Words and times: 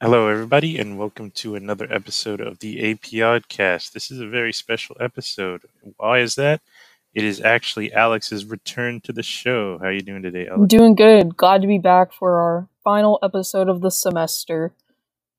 Hello, 0.00 0.28
everybody, 0.28 0.78
and 0.78 0.98
welcome 0.98 1.30
to 1.32 1.54
another 1.54 1.86
episode 1.92 2.40
of 2.40 2.60
the 2.60 2.78
APOdcast. 2.94 3.92
This 3.92 4.10
is 4.10 4.18
a 4.18 4.26
very 4.26 4.52
special 4.52 4.96
episode. 4.98 5.62
Why 5.98 6.20
is 6.20 6.36
that? 6.36 6.62
It 7.12 7.22
is 7.24 7.40
actually 7.40 7.92
Alex's 7.92 8.44
return 8.46 9.00
to 9.02 9.12
the 9.12 9.22
show. 9.22 9.78
How 9.78 9.86
are 9.86 9.92
you 9.92 10.00
doing 10.00 10.22
today, 10.22 10.46
I'm 10.46 10.60
Alex? 10.60 10.70
doing 10.70 10.94
good. 10.94 11.36
Glad 11.36 11.60
to 11.62 11.68
be 11.68 11.78
back 11.78 12.12
for 12.14 12.40
our 12.40 12.68
final 12.82 13.18
episode 13.22 13.68
of 13.68 13.82
the 13.82 13.90
semester. 13.90 14.72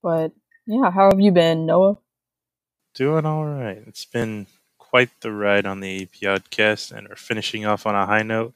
But 0.04 0.32
yeah, 0.68 0.91
how 0.91 1.09
have 1.09 1.20
you 1.20 1.32
been, 1.32 1.66
Noah? 1.66 1.98
Doing 2.93 3.25
all 3.25 3.46
right. 3.46 3.82
It's 3.88 4.05
been 4.05 4.46
quite 4.78 5.09
the 5.21 5.32
ride 5.32 5.66
on 5.66 5.80
the 5.80 6.05
APOdcast, 6.05 6.91
and 6.91 7.07
we're 7.07 7.16
finishing 7.16 7.66
off 7.66 7.88
on 7.88 7.96
a 7.96 8.05
high 8.05 8.21
note 8.21 8.54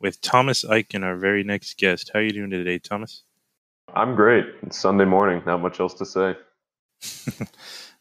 with 0.00 0.20
Thomas 0.20 0.64
Eichen, 0.64 1.02
our 1.02 1.16
very 1.16 1.44
next 1.44 1.78
guest. 1.78 2.10
How 2.12 2.18
are 2.18 2.22
you 2.22 2.32
doing 2.32 2.50
today, 2.50 2.78
Thomas? 2.78 3.22
I'm 3.94 4.14
great. 4.14 4.46
It's 4.62 4.78
Sunday 4.78 5.04
morning. 5.04 5.42
Not 5.46 5.60
much 5.60 5.80
else 5.80 5.94
to 5.94 6.06
say. 6.06 6.36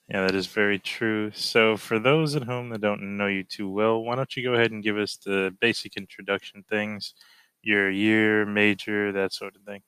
yeah, 0.09 0.25
that 0.25 0.35
is 0.35 0.47
very 0.47 0.79
true. 0.79 1.31
So, 1.31 1.77
for 1.77 1.99
those 1.99 2.35
at 2.35 2.43
home 2.43 2.69
that 2.69 2.81
don't 2.81 3.17
know 3.17 3.27
you 3.27 3.43
too 3.43 3.69
well, 3.69 4.03
why 4.03 4.15
don't 4.15 4.35
you 4.35 4.43
go 4.43 4.53
ahead 4.53 4.71
and 4.71 4.83
give 4.83 4.97
us 4.97 5.17
the 5.17 5.55
basic 5.61 5.95
introduction 5.95 6.63
things, 6.69 7.13
your 7.61 7.89
year, 7.89 8.45
major, 8.45 9.11
that 9.11 9.33
sort 9.33 9.55
of 9.55 9.61
thing. 9.63 9.81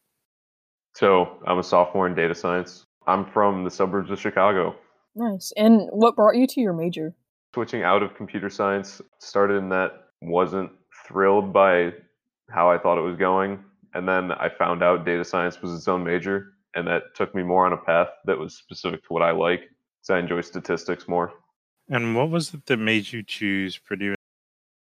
So, 0.96 1.40
I'm 1.46 1.60
a 1.60 1.64
sophomore 1.64 2.08
in 2.08 2.16
data 2.16 2.36
science. 2.36 2.86
I'm 3.08 3.26
from 3.26 3.64
the 3.64 3.72
suburbs 3.72 4.12
of 4.12 4.20
Chicago. 4.20 4.76
Nice. 5.16 5.52
And 5.58 5.90
what 5.92 6.16
brought 6.16 6.36
you 6.36 6.46
to 6.48 6.62
your 6.62 6.74
major? 6.74 7.16
Switching 7.54 7.84
out 7.84 8.04
of 8.04 8.16
computer 8.16 8.50
science, 8.50 9.02
started 9.20 9.56
in 9.56 9.70
that, 9.70 9.92
wasn't 10.22 10.70
thrilled 11.08 11.52
by 11.52 11.94
how 12.50 12.70
I 12.70 12.78
thought 12.78 12.98
it 12.98 13.02
was 13.02 13.18
going 13.18 13.64
and 13.94 14.08
then 14.08 14.32
I 14.32 14.50
found 14.50 14.84
out 14.84 15.06
data 15.06 15.24
science 15.24 15.62
was 15.62 15.74
its 15.74 15.88
own 15.88 16.04
major, 16.04 16.54
and 16.76 16.88
that 16.88 17.16
took 17.16 17.34
me 17.34 17.44
more 17.44 17.66
on 17.66 17.74
a 17.74 17.78
path 17.78 18.10
that 18.26 18.38
was 18.38 18.56
specific 18.56 19.04
to 19.04 19.14
what 19.14 19.24
I 19.24 19.32
like. 19.32 19.62
because 19.62 20.16
I 20.16 20.20
enjoy 20.20 20.42
statistics 20.42 21.08
more. 21.08 21.34
And 21.90 22.16
what 22.16 22.30
was 22.30 22.54
it 22.54 22.66
that 22.66 22.78
made 22.78 23.12
you 23.12 23.24
choose 23.24 23.78
Purdue? 23.78 24.16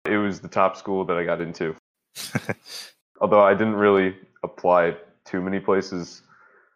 It 0.05 0.17
was 0.17 0.41
the 0.41 0.49
top 0.49 0.77
school 0.77 1.05
that 1.05 1.17
I 1.17 1.25
got 1.25 1.41
into. 1.41 1.75
Although 3.21 3.43
I 3.43 3.55
didn't 3.55 3.77
really 3.77 4.17
apply 4.43 4.97
too 5.25 5.41
many 5.41 5.61
places. 5.61 6.23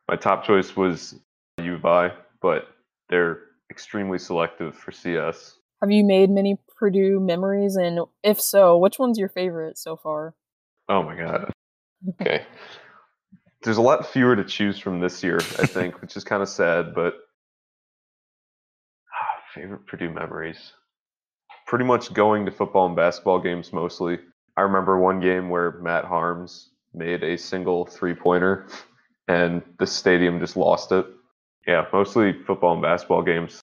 My 0.09 0.17
top 0.17 0.45
choice 0.45 0.77
was 0.77 1.15
U 1.59 1.75
of 1.75 1.85
I, 1.85 2.13
but 2.41 2.69
they're 3.09 3.41
extremely 3.71 4.19
selective 4.19 4.77
for 4.77 4.93
CS. 4.93 5.57
Have 5.81 5.91
you 5.91 6.05
made 6.05 6.31
many 6.31 6.59
Purdue 6.77 7.19
memories? 7.19 7.77
And 7.77 8.01
if 8.23 8.41
so, 8.41 8.79
which 8.79 8.99
one's 8.99 9.19
your 9.19 9.29
favorite 9.29 9.79
so 9.79 9.97
far? 9.97 10.35
Oh 10.89 11.03
my 11.03 11.17
god. 11.17 11.53
Okay. 12.09 12.45
There's 13.63 13.77
a 13.77 13.83
lot 13.83 14.07
fewer 14.07 14.35
to 14.35 14.45
choose 14.45 14.79
from 14.79 15.01
this 15.01 15.23
year, 15.23 15.37
I 15.37 15.67
think, 15.67 16.01
which 16.01 16.17
is 16.17 16.25
kind 16.25 16.43
of 16.43 16.49
sad, 16.49 16.95
but 16.95 17.15
ah, 19.13 19.41
favorite 19.55 19.87
Purdue 19.87 20.11
memories. 20.11 20.73
Pretty 21.67 21.85
much 21.85 22.13
going 22.13 22.45
to 22.47 22.51
football 22.51 22.87
and 22.87 22.97
basketball 22.97 23.41
games 23.41 23.73
mostly. 23.73 24.19
I 24.57 24.63
remember 24.63 24.99
one 24.99 25.21
game 25.21 25.49
where 25.49 25.73
Matt 25.81 26.05
Haarms 26.05 26.69
made 26.93 27.23
a 27.23 27.39
single 27.39 27.87
three 27.87 28.15
pointer 28.15 28.67
and 29.29 29.63
the 29.79 29.87
stadium 29.87 30.41
just 30.41 30.57
lost 30.57 30.93
it. 30.93 31.07
Yeah, 31.67 31.87
mostly 31.93 32.33
football 32.33 32.75
and 32.75 32.83
basketball 32.83 33.23
games. 33.23 33.61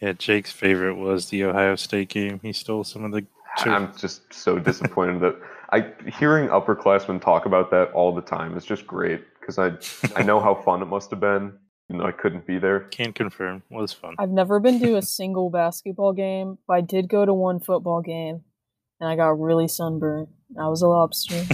Yeah, 0.00 0.12
Jake's 0.12 0.52
favorite 0.52 0.94
was 0.94 1.28
the 1.28 1.44
Ohio 1.44 1.76
State 1.76 2.08
game. 2.08 2.40
He 2.42 2.52
stole 2.52 2.84
some 2.84 3.04
of 3.04 3.12
the. 3.12 3.26
I'm 3.58 3.96
just 3.96 4.32
so 4.32 4.58
disappointed 4.58 5.20
that 5.20 5.40
I 5.72 5.92
hearing 6.18 6.48
upperclassmen 6.48 7.22
talk 7.22 7.46
about 7.46 7.70
that 7.70 7.90
all 7.92 8.14
the 8.14 8.20
time 8.20 8.56
is 8.56 8.64
just 8.64 8.86
great 8.86 9.22
because 9.40 9.58
I 9.58 9.72
I 10.18 10.22
know 10.22 10.38
how 10.38 10.54
fun 10.54 10.82
it 10.82 10.86
must 10.86 11.10
have 11.10 11.20
been. 11.20 11.52
You 11.88 11.98
know, 11.98 12.04
I 12.04 12.12
couldn't 12.12 12.46
be 12.46 12.58
there. 12.58 12.80
Can't 12.90 13.14
confirm. 13.14 13.62
It 13.70 13.74
was 13.74 13.92
fun. 13.92 14.14
I've 14.18 14.30
never 14.30 14.60
been 14.60 14.80
to 14.80 14.96
a 14.96 15.02
single 15.02 15.50
basketball 15.50 16.12
game, 16.12 16.58
but 16.66 16.74
I 16.74 16.80
did 16.80 17.08
go 17.08 17.24
to 17.24 17.34
one 17.34 17.58
football 17.58 18.02
game, 18.02 18.42
and 19.00 19.08
I 19.08 19.16
got 19.16 19.38
really 19.38 19.68
sunburned. 19.68 20.28
I 20.58 20.68
was 20.68 20.82
a 20.82 20.88
lobster. 20.88 21.44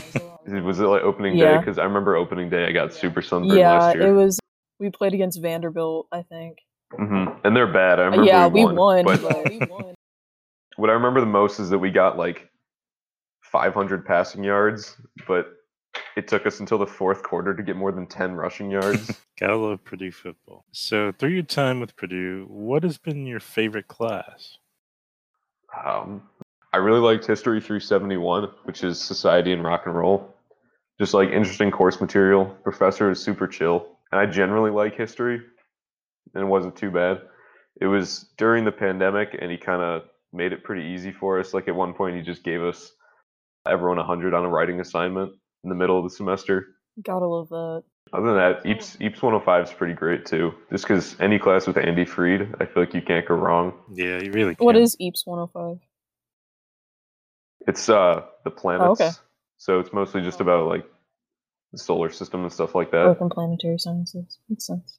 was 0.62 0.80
it 0.80 0.84
like 0.84 1.02
opening 1.02 1.36
yeah. 1.36 1.52
day? 1.52 1.58
Because 1.58 1.78
I 1.78 1.84
remember 1.84 2.16
opening 2.16 2.50
day, 2.50 2.66
I 2.66 2.72
got 2.72 2.92
super 2.92 3.22
sunburned 3.22 3.58
yeah, 3.58 3.78
last 3.78 3.96
year. 3.96 4.08
it 4.08 4.12
was. 4.12 4.38
We 4.80 4.90
played 4.90 5.14
against 5.14 5.42
Vanderbilt, 5.42 6.06
I 6.12 6.22
think. 6.22 6.58
Mm-hmm. 6.92 7.44
And 7.44 7.56
they're 7.56 7.72
bad. 7.72 7.98
I 7.98 8.04
remember. 8.04 8.26
Yeah, 8.26 8.46
we 8.46 8.64
won. 8.64 8.74
We 9.04 9.16
won, 9.16 9.22
but 9.22 9.50
we 9.50 9.58
won. 9.58 9.94
What 10.76 10.90
I 10.90 10.92
remember 10.92 11.18
the 11.18 11.26
most 11.26 11.58
is 11.58 11.70
that 11.70 11.78
we 11.78 11.90
got 11.90 12.16
like 12.16 12.48
500 13.50 14.04
passing 14.04 14.44
yards, 14.44 14.96
but 15.26 15.54
it 16.16 16.28
took 16.28 16.46
us 16.46 16.60
until 16.60 16.78
the 16.78 16.86
fourth 16.86 17.22
quarter 17.22 17.54
to 17.54 17.62
get 17.62 17.76
more 17.76 17.92
than 17.92 18.06
10 18.06 18.34
rushing 18.34 18.70
yards. 18.70 19.20
Gotta 19.40 19.56
love 19.56 19.84
Purdue 19.84 20.12
football. 20.12 20.64
So, 20.72 21.12
through 21.12 21.30
your 21.30 21.42
time 21.42 21.80
with 21.80 21.96
Purdue, 21.96 22.46
what 22.48 22.82
has 22.82 22.98
been 22.98 23.26
your 23.26 23.40
favorite 23.40 23.88
class? 23.88 24.58
Um, 25.84 26.22
I 26.72 26.78
really 26.78 27.00
liked 27.00 27.26
History 27.26 27.60
371, 27.60 28.48
which 28.64 28.84
is 28.84 29.00
Society 29.00 29.52
and 29.52 29.64
Rock 29.64 29.82
and 29.86 29.94
Roll. 29.94 30.34
Just 31.00 31.14
like 31.14 31.28
interesting 31.28 31.70
course 31.70 32.00
material. 32.00 32.46
Professor 32.64 33.10
is 33.10 33.22
super 33.22 33.46
chill. 33.46 33.98
And 34.10 34.20
I 34.20 34.26
generally 34.26 34.70
like 34.70 34.96
history, 34.96 35.40
and 36.34 36.42
it 36.42 36.46
wasn't 36.46 36.76
too 36.76 36.90
bad. 36.90 37.20
It 37.80 37.86
was 37.86 38.30
during 38.36 38.64
the 38.64 38.72
pandemic, 38.72 39.36
and 39.40 39.50
he 39.50 39.56
kind 39.56 39.82
of 39.82 40.02
made 40.32 40.52
it 40.52 40.64
pretty 40.64 40.88
easy 40.88 41.12
for 41.12 41.38
us. 41.38 41.54
Like 41.54 41.68
at 41.68 41.74
one 41.74 41.94
point, 41.94 42.16
he 42.16 42.22
just 42.22 42.42
gave 42.42 42.62
us 42.62 42.92
everyone 43.68 43.98
100 43.98 44.34
on 44.34 44.44
a 44.44 44.48
writing 44.48 44.80
assignment 44.80 45.32
in 45.64 45.70
the 45.70 45.76
middle 45.76 45.98
of 45.98 46.04
the 46.04 46.10
semester. 46.10 46.66
Gotta 47.02 47.26
love 47.26 47.48
that. 47.50 47.82
Other 48.12 48.26
than 48.26 48.36
that, 48.36 48.66
EAPS, 48.66 48.96
EAPS 49.00 49.22
105 49.22 49.64
is 49.64 49.72
pretty 49.72 49.92
great 49.92 50.24
too. 50.24 50.52
Just 50.72 50.84
because 50.84 51.14
any 51.20 51.38
class 51.38 51.66
with 51.66 51.76
Andy 51.76 52.04
Freed, 52.04 52.54
I 52.60 52.64
feel 52.64 52.82
like 52.82 52.94
you 52.94 53.02
can't 53.02 53.26
go 53.26 53.34
wrong. 53.34 53.74
Yeah, 53.92 54.20
you 54.20 54.32
really 54.32 54.54
can. 54.54 54.64
What 54.64 54.76
is 54.76 54.96
EAPS 54.98 55.26
105? 55.26 55.78
It's 57.66 57.88
uh 57.88 58.22
the 58.44 58.50
planets. 58.50 58.86
Oh, 58.86 58.92
okay. 58.92 59.10
So 59.58 59.78
it's 59.78 59.92
mostly 59.92 60.22
just 60.22 60.40
about 60.40 60.68
like 60.68 60.86
the 61.72 61.78
solar 61.78 62.10
system 62.10 62.42
and 62.42 62.52
stuff 62.52 62.74
like 62.74 62.90
that. 62.92 63.04
Open 63.04 63.28
planetary 63.28 63.78
sciences. 63.78 64.38
Makes 64.48 64.66
sense. 64.66 64.98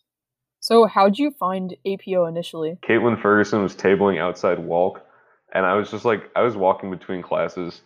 So 0.59 0.85
how'd 0.85 1.17
you 1.17 1.31
find 1.31 1.75
APO 1.85 2.25
initially? 2.25 2.77
Caitlin 2.87 3.19
Ferguson 3.19 3.63
was 3.63 3.75
tabling 3.75 4.19
outside 4.19 4.59
WALC, 4.59 4.99
and 5.53 5.65
I 5.65 5.73
was 5.73 5.89
just 5.89 6.05
like, 6.05 6.29
I 6.35 6.41
was 6.41 6.55
walking 6.55 6.91
between 6.91 7.21
classes, 7.21 7.81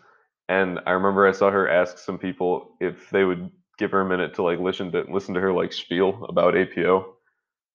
and 0.50 0.80
I 0.86 0.92
remember 0.92 1.28
I 1.28 1.32
saw 1.32 1.52
her 1.52 1.70
ask 1.70 1.98
some 1.98 2.18
people 2.18 2.76
if 2.80 3.10
they 3.10 3.24
would 3.24 3.50
give 3.78 3.92
her 3.92 4.02
a 4.02 4.06
minute 4.06 4.34
to 4.36 4.44
like 4.44 4.60
listen 4.60 4.92
to 4.92 5.06
listen 5.10 5.34
to 5.34 5.42
her 5.42 5.54
like 5.54 5.74
spiel 5.74 6.26
about 6.30 6.58
APO, 6.58 7.16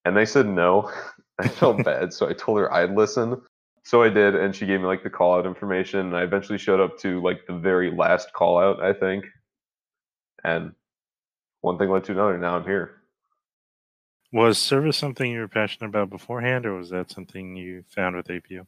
and 0.05 0.17
they 0.17 0.25
said 0.25 0.47
no. 0.47 0.91
I 1.39 1.49
felt 1.49 1.84
bad, 1.84 2.12
so 2.12 2.29
I 2.29 2.33
told 2.33 2.59
her 2.59 2.73
I'd 2.73 2.95
listen. 2.95 3.41
So 3.84 4.03
I 4.03 4.11
did, 4.11 4.34
and 4.34 4.55
she 4.55 4.67
gave 4.67 4.81
me 4.81 4.87
like 4.87 5.03
the 5.03 5.11
call 5.11 5.39
out 5.39 5.47
information. 5.47 6.01
And 6.01 6.17
I 6.17 6.23
eventually 6.23 6.59
showed 6.59 6.81
up 6.81 6.99
to 6.99 7.23
like 7.23 7.47
the 7.47 7.55
very 7.55 7.91
last 7.91 8.33
call 8.34 8.59
out, 8.59 8.83
I 8.83 8.93
think. 8.93 9.25
And 10.45 10.73
one 11.62 11.79
thing 11.79 11.89
led 11.89 12.05
to 12.05 12.12
another. 12.12 12.37
Now 12.37 12.56
I'm 12.56 12.65
here. 12.65 12.97
Was 14.31 14.59
service 14.59 14.99
something 14.99 15.31
you 15.33 15.41
were 15.41 15.49
passionate 15.49 15.89
about 15.89 16.11
beforehand, 16.11 16.67
or 16.67 16.75
was 16.75 16.91
that 16.91 17.11
something 17.11 17.56
you 17.56 17.83
found 17.89 18.15
with 18.15 18.31
APO? 18.31 18.67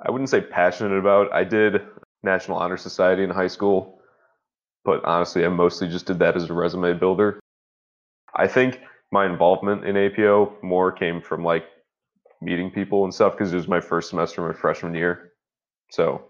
I 0.00 0.10
wouldn't 0.10 0.30
say 0.30 0.40
passionate 0.40 0.96
about. 0.96 1.32
I 1.32 1.42
did 1.42 1.82
National 2.22 2.58
Honor 2.58 2.76
Society 2.76 3.24
in 3.24 3.30
high 3.30 3.48
school, 3.48 4.00
but 4.84 5.04
honestly, 5.04 5.44
I 5.44 5.48
mostly 5.48 5.88
just 5.88 6.06
did 6.06 6.18
that 6.20 6.36
as 6.36 6.50
a 6.50 6.54
resume 6.54 6.94
builder. 6.94 7.40
I 8.34 8.46
think 8.48 8.80
my 9.10 9.26
involvement 9.26 9.84
in 9.84 9.96
APO 9.96 10.56
more 10.62 10.90
came 10.92 11.20
from 11.20 11.44
like 11.44 11.64
meeting 12.40 12.70
people 12.70 13.04
and 13.04 13.14
stuff 13.14 13.32
because 13.32 13.52
it 13.52 13.56
was 13.56 13.68
my 13.68 13.80
first 13.80 14.10
semester 14.10 14.46
my 14.46 14.54
freshman 14.54 14.94
year. 14.94 15.32
So, 15.90 16.24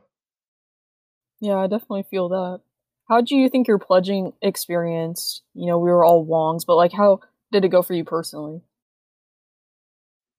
yeah, 1.40 1.56
I 1.56 1.66
definitely 1.66 2.04
feel 2.04 2.28
that. 2.30 2.60
How 3.08 3.20
do 3.20 3.36
you 3.36 3.48
think 3.48 3.68
your 3.68 3.78
pledging 3.78 4.32
experience? 4.42 5.42
You 5.54 5.66
know, 5.66 5.78
we 5.78 5.90
were 5.90 6.04
all 6.04 6.24
Wongs, 6.24 6.64
but 6.66 6.76
like, 6.76 6.92
how 6.92 7.20
did 7.50 7.64
it 7.64 7.68
go 7.68 7.82
for 7.82 7.94
you 7.94 8.04
personally? 8.04 8.62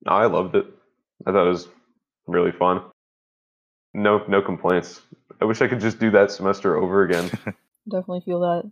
I 0.07 0.25
loved 0.25 0.56
it. 0.56 0.65
I 1.25 1.31
thought 1.31 1.45
it 1.45 1.49
was 1.49 1.67
really 2.27 2.51
fun. 2.51 2.81
No, 3.94 4.24
no 4.28 4.42
complaints. 4.42 5.01
I 5.42 5.45
wish 5.45 5.62
I 5.62 5.68
could 5.68 5.80
just 5.80 6.00
do 6.00 6.12
that 6.12 6.31
semester 6.31 6.78
over 6.78 7.04
again. 7.04 7.25
Definitely 7.90 8.22
feel 8.22 8.40
that. 8.42 8.72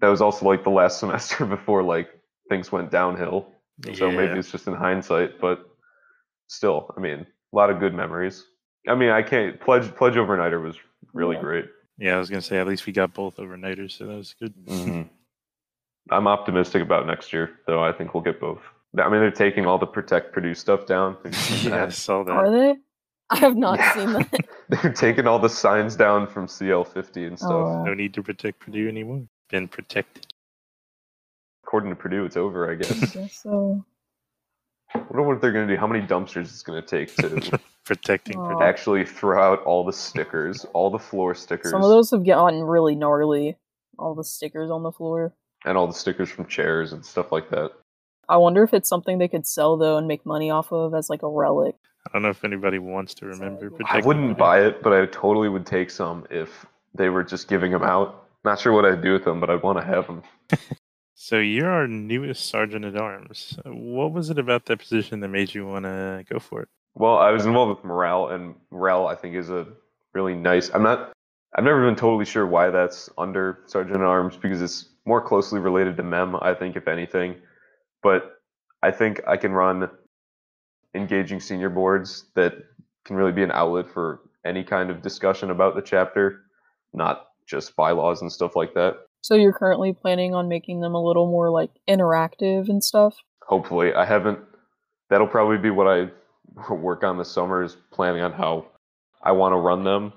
That 0.00 0.08
was 0.08 0.20
also 0.20 0.46
like 0.46 0.64
the 0.64 0.70
last 0.70 0.98
semester 1.00 1.44
before 1.44 1.82
like 1.82 2.08
things 2.48 2.70
went 2.70 2.90
downhill. 2.90 3.48
Yeah. 3.84 3.94
So 3.94 4.10
maybe 4.10 4.38
it's 4.38 4.50
just 4.50 4.66
in 4.66 4.74
hindsight, 4.74 5.40
but 5.40 5.66
still, 6.48 6.92
I 6.96 7.00
mean, 7.00 7.20
a 7.52 7.56
lot 7.56 7.70
of 7.70 7.80
good 7.80 7.94
memories. 7.94 8.44
I 8.86 8.94
mean, 8.94 9.10
I 9.10 9.22
can't 9.22 9.60
pledge 9.60 9.94
pledge 9.94 10.14
overnighter 10.14 10.62
was 10.62 10.76
really 11.12 11.36
yeah. 11.36 11.42
great. 11.42 11.64
Yeah, 11.98 12.16
I 12.16 12.18
was 12.18 12.30
gonna 12.30 12.42
say 12.42 12.58
at 12.58 12.66
least 12.66 12.86
we 12.86 12.92
got 12.92 13.14
both 13.14 13.36
overnighters, 13.36 13.96
so 13.96 14.06
that 14.06 14.16
was 14.16 14.34
good. 14.38 14.54
Mm-hmm. 14.66 15.02
I'm 16.10 16.26
optimistic 16.26 16.82
about 16.82 17.06
next 17.06 17.32
year, 17.32 17.58
though. 17.66 17.82
I 17.82 17.92
think 17.92 18.14
we'll 18.14 18.22
get 18.22 18.40
both. 18.40 18.60
I 18.98 19.08
mean, 19.08 19.20
they're 19.20 19.30
taking 19.30 19.66
all 19.66 19.78
the 19.78 19.86
protect 19.86 20.32
Purdue 20.32 20.54
stuff 20.54 20.86
down. 20.86 21.16
yeah, 21.62 21.84
I 21.84 21.88
saw 21.90 22.24
that. 22.24 22.32
Are 22.32 22.50
they? 22.50 22.76
I 23.30 23.38
have 23.38 23.56
not 23.56 23.78
yeah. 23.78 23.94
seen 23.94 24.12
that. 24.14 24.48
They're 24.82 24.92
taking 24.92 25.26
all 25.26 25.38
the 25.40 25.48
signs 25.48 25.96
down 25.96 26.28
from 26.28 26.46
CL50 26.46 27.26
and 27.26 27.32
oh, 27.32 27.36
stuff. 27.36 27.50
Oh, 27.50 27.64
wow. 27.64 27.84
No 27.84 27.94
need 27.94 28.14
to 28.14 28.22
protect 28.22 28.60
Purdue 28.60 28.88
anymore. 28.88 29.24
Been 29.48 29.66
protected. 29.66 30.26
According 31.64 31.90
to 31.90 31.96
Purdue, 31.96 32.24
it's 32.24 32.36
over, 32.36 32.70
I 32.70 32.76
guess. 32.76 33.02
I 33.02 33.06
guess 33.20 33.42
so. 33.42 33.84
I 34.94 34.98
wonder 34.98 35.22
what 35.22 35.40
they're 35.40 35.52
going 35.52 35.66
to 35.66 35.74
do. 35.74 35.80
How 35.80 35.86
many 35.86 36.06
dumpsters 36.06 36.42
it's 36.44 36.62
going 36.62 36.80
to 36.80 36.86
take 36.86 37.14
to 37.16 37.58
Protecting 37.84 38.36
Aw. 38.36 38.46
production. 38.46 38.68
actually 38.68 39.04
throw 39.04 39.42
out 39.42 39.62
all 39.64 39.84
the 39.84 39.92
stickers, 39.92 40.64
all 40.72 40.90
the 40.90 40.98
floor 40.98 41.34
stickers, 41.34 41.72
Some 41.72 41.82
of 41.82 41.88
those 41.88 42.10
have 42.12 42.24
gotten 42.24 42.62
really 42.62 42.94
gnarly. 42.94 43.56
All 43.98 44.14
the 44.14 44.24
stickers 44.24 44.70
on 44.70 44.82
the 44.82 44.92
floor. 44.92 45.34
and 45.64 45.76
all 45.76 45.86
the 45.88 45.94
stickers 45.94 46.30
from 46.30 46.46
chairs 46.46 46.92
and 46.92 47.04
stuff 47.04 47.32
like 47.32 47.50
that. 47.50 47.70
I 48.28 48.36
wonder 48.36 48.62
if 48.62 48.72
it's 48.72 48.88
something 48.88 49.18
they 49.18 49.28
could 49.28 49.46
sell 49.46 49.76
though 49.76 49.96
and 49.96 50.06
make 50.06 50.24
money 50.24 50.50
off 50.50 50.72
of 50.72 50.94
as 50.94 51.10
like 51.10 51.22
a 51.22 51.28
relic. 51.28 51.74
I 52.06 52.12
don't 52.12 52.22
know 52.22 52.30
if 52.30 52.44
anybody 52.44 52.78
wants 52.78 53.14
to 53.14 53.26
remember. 53.26 53.70
I 53.84 53.98
I 53.98 54.00
wouldn't 54.00 54.38
buy 54.38 54.60
it, 54.60 54.82
but 54.82 54.92
I 54.92 55.06
totally 55.06 55.48
would 55.48 55.66
take 55.66 55.90
some 55.90 56.26
if 56.30 56.66
they 56.94 57.08
were 57.08 57.22
just 57.22 57.48
giving 57.48 57.72
them 57.72 57.82
out. 57.82 58.26
Not 58.44 58.58
sure 58.58 58.72
what 58.72 58.86
I'd 58.86 59.02
do 59.02 59.12
with 59.12 59.24
them, 59.24 59.38
but 59.38 59.50
I'd 59.50 59.62
want 59.62 59.78
to 59.78 59.84
have 59.84 60.06
them. 60.06 60.22
So 61.22 61.36
you're 61.36 61.68
our 61.68 61.86
newest 61.86 62.46
sergeant 62.46 62.86
at 62.86 62.96
arms. 62.96 63.58
What 63.66 64.10
was 64.10 64.30
it 64.30 64.38
about 64.38 64.64
that 64.64 64.78
position 64.78 65.20
that 65.20 65.28
made 65.28 65.54
you 65.54 65.66
want 65.66 65.84
to 65.84 66.24
go 66.26 66.38
for 66.38 66.62
it? 66.62 66.68
Well, 66.94 67.18
I 67.18 67.30
was 67.30 67.44
involved 67.44 67.76
with 67.76 67.84
morale, 67.84 68.28
and 68.28 68.54
morale 68.70 69.06
I 69.06 69.16
think 69.16 69.36
is 69.36 69.50
a 69.50 69.66
really 70.14 70.34
nice. 70.34 70.70
I'm 70.70 70.82
not. 70.82 71.12
I've 71.54 71.64
never 71.64 71.84
been 71.84 71.94
totally 71.94 72.24
sure 72.24 72.46
why 72.46 72.70
that's 72.70 73.10
under 73.18 73.58
sergeant 73.66 73.96
at 73.96 74.02
arms 74.02 74.38
because 74.38 74.62
it's 74.62 74.88
more 75.04 75.20
closely 75.20 75.60
related 75.60 75.98
to 75.98 76.02
mem. 76.02 76.36
I 76.40 76.54
think, 76.54 76.74
if 76.74 76.88
anything, 76.88 77.36
but 78.02 78.40
I 78.82 78.90
think 78.90 79.20
I 79.28 79.36
can 79.36 79.52
run 79.52 79.90
engaging 80.94 81.40
senior 81.40 81.70
boards 81.70 82.24
that 82.34 82.54
can 83.04 83.16
really 83.16 83.32
be 83.32 83.42
an 83.42 83.52
outlet 83.52 83.86
for 83.92 84.20
any 84.44 84.64
kind 84.64 84.90
of 84.90 85.02
discussion 85.02 85.50
about 85.50 85.74
the 85.74 85.82
chapter, 85.82 86.42
not 86.92 87.26
just 87.46 87.74
bylaws 87.76 88.22
and 88.22 88.30
stuff 88.32 88.56
like 88.56 88.74
that. 88.74 88.96
So 89.22 89.34
you're 89.34 89.52
currently 89.52 89.92
planning 89.92 90.34
on 90.34 90.48
making 90.48 90.80
them 90.80 90.94
a 90.94 91.02
little 91.02 91.26
more 91.26 91.50
like 91.50 91.70
interactive 91.88 92.68
and 92.68 92.82
stuff. 92.82 93.16
hopefully 93.50 93.92
i 93.94 94.04
haven't 94.04 94.38
that'll 95.08 95.26
probably 95.26 95.58
be 95.58 95.70
what 95.70 95.88
i 95.88 96.08
work 96.72 97.02
on 97.02 97.18
this 97.18 97.30
summer 97.30 97.62
is 97.64 97.76
planning 97.92 98.22
on 98.22 98.32
how 98.32 98.64
i 99.22 99.32
want 99.32 99.52
to 99.52 99.56
run 99.56 99.82
them 99.84 100.12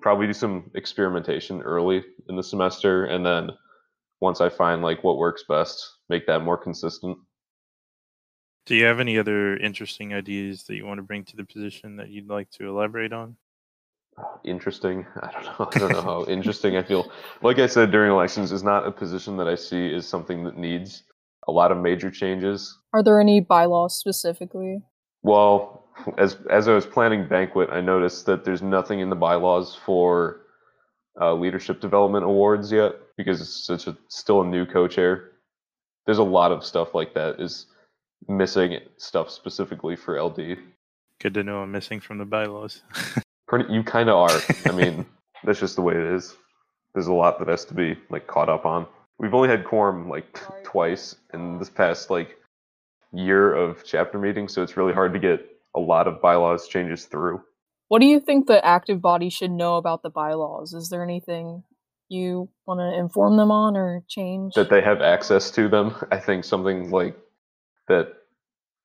probably 0.00 0.26
do 0.26 0.32
some 0.32 0.70
experimentation 0.74 1.60
early 1.60 2.02
in 2.28 2.36
the 2.36 2.42
semester 2.42 3.04
and 3.04 3.24
then 3.26 3.50
once 4.20 4.40
i 4.40 4.48
find 4.48 4.80
like 4.82 5.04
what 5.04 5.18
works 5.18 5.44
best 5.48 5.86
make 6.08 6.26
that 6.26 6.40
more 6.42 6.56
consistent 6.56 7.16
Do 8.66 8.76
you 8.76 8.84
have 8.84 9.00
any 9.00 9.18
other 9.18 9.56
interesting 9.56 10.14
ideas 10.14 10.64
that 10.64 10.76
you 10.76 10.86
want 10.86 10.98
to 10.98 11.02
bring 11.02 11.24
to 11.24 11.36
the 11.36 11.44
position 11.44 11.96
that 11.96 12.10
you'd 12.10 12.28
like 12.28 12.50
to 12.52 12.68
elaborate 12.68 13.12
on? 13.12 13.36
interesting 14.44 15.06
i 15.22 15.30
don't 15.30 15.44
know 15.44 15.70
i 15.74 15.78
don't 15.78 15.92
know 15.92 16.02
how 16.12 16.24
interesting 16.26 16.76
i 16.76 16.82
feel 16.82 17.10
like 17.42 17.58
i 17.58 17.66
said 17.66 17.90
during 17.90 18.10
elections 18.10 18.52
is 18.52 18.62
not 18.62 18.86
a 18.86 18.90
position 18.90 19.36
that 19.38 19.48
i 19.48 19.54
see 19.54 19.86
is 19.86 20.06
something 20.06 20.44
that 20.44 20.58
needs 20.58 21.04
a 21.48 21.52
lot 21.52 21.72
of 21.72 21.78
major 21.78 22.10
changes 22.10 22.78
Are 22.92 23.02
there 23.02 23.20
any 23.20 23.40
bylaws 23.40 23.98
specifically? 23.98 24.82
Well, 25.22 25.84
as 26.16 26.36
as 26.50 26.68
I 26.68 26.74
was 26.74 26.86
planning 26.86 27.28
banquet, 27.28 27.70
I 27.70 27.80
noticed 27.80 28.26
that 28.26 28.44
there's 28.44 28.62
nothing 28.62 29.00
in 29.00 29.10
the 29.10 29.16
bylaws 29.16 29.76
for 29.84 30.42
uh, 31.20 31.34
leadership 31.34 31.80
development 31.80 32.24
awards 32.24 32.72
yet 32.72 32.92
because 33.16 33.40
it's 33.40 33.66
such 33.66 33.86
a 33.86 33.96
still 34.08 34.42
a 34.42 34.46
new 34.46 34.64
co-chair. 34.64 35.32
There's 36.06 36.18
a 36.18 36.22
lot 36.22 36.52
of 36.52 36.64
stuff 36.64 36.94
like 36.94 37.14
that 37.14 37.40
is 37.40 37.66
missing 38.28 38.78
stuff 38.96 39.30
specifically 39.30 39.96
for 39.96 40.20
LD. 40.20 40.58
Good 41.20 41.34
to 41.34 41.42
know 41.42 41.58
I'm 41.58 41.72
missing 41.72 42.00
from 42.00 42.18
the 42.18 42.24
bylaws. 42.24 42.82
Pretty, 43.48 43.72
you 43.72 43.82
kind 43.82 44.08
of 44.08 44.16
are. 44.16 44.40
I 44.66 44.72
mean, 44.72 45.06
that's 45.44 45.60
just 45.60 45.76
the 45.76 45.82
way 45.82 45.94
it 45.94 46.14
is. 46.14 46.36
There's 46.94 47.08
a 47.08 47.12
lot 47.12 47.38
that 47.38 47.48
has 47.48 47.64
to 47.66 47.74
be 47.74 47.96
like 48.08 48.26
caught 48.26 48.48
up 48.48 48.64
on. 48.64 48.86
We've 49.18 49.34
only 49.34 49.48
had 49.48 49.64
quorum 49.64 50.08
like 50.08 50.32
t- 50.32 50.40
twice 50.64 51.16
in 51.34 51.58
this 51.58 51.68
past 51.68 52.10
like 52.10 52.36
year 53.12 53.52
of 53.52 53.84
chapter 53.84 54.18
meetings, 54.18 54.52
so 54.52 54.62
it's 54.62 54.76
really 54.76 54.92
hard 54.92 55.12
to 55.12 55.18
get 55.18 55.46
a 55.74 55.80
lot 55.80 56.08
of 56.08 56.20
bylaws 56.22 56.68
changes 56.68 57.04
through. 57.04 57.42
What 57.88 58.00
do 58.00 58.06
you 58.06 58.20
think 58.20 58.46
the 58.46 58.64
active 58.64 59.02
body 59.02 59.30
should 59.30 59.50
know 59.50 59.76
about 59.76 60.02
the 60.02 60.10
bylaws? 60.10 60.74
Is 60.74 60.90
there 60.90 61.02
anything 61.02 61.64
you 62.08 62.48
want 62.66 62.80
to 62.80 62.98
inform 62.98 63.36
them 63.36 63.50
on 63.50 63.76
or 63.76 64.04
change? 64.08 64.54
that 64.54 64.70
they 64.70 64.80
have 64.80 65.00
access 65.00 65.50
to 65.52 65.68
them. 65.68 65.94
I 66.10 66.18
think 66.18 66.44
something 66.44 66.90
like 66.90 67.16
that 67.90 68.14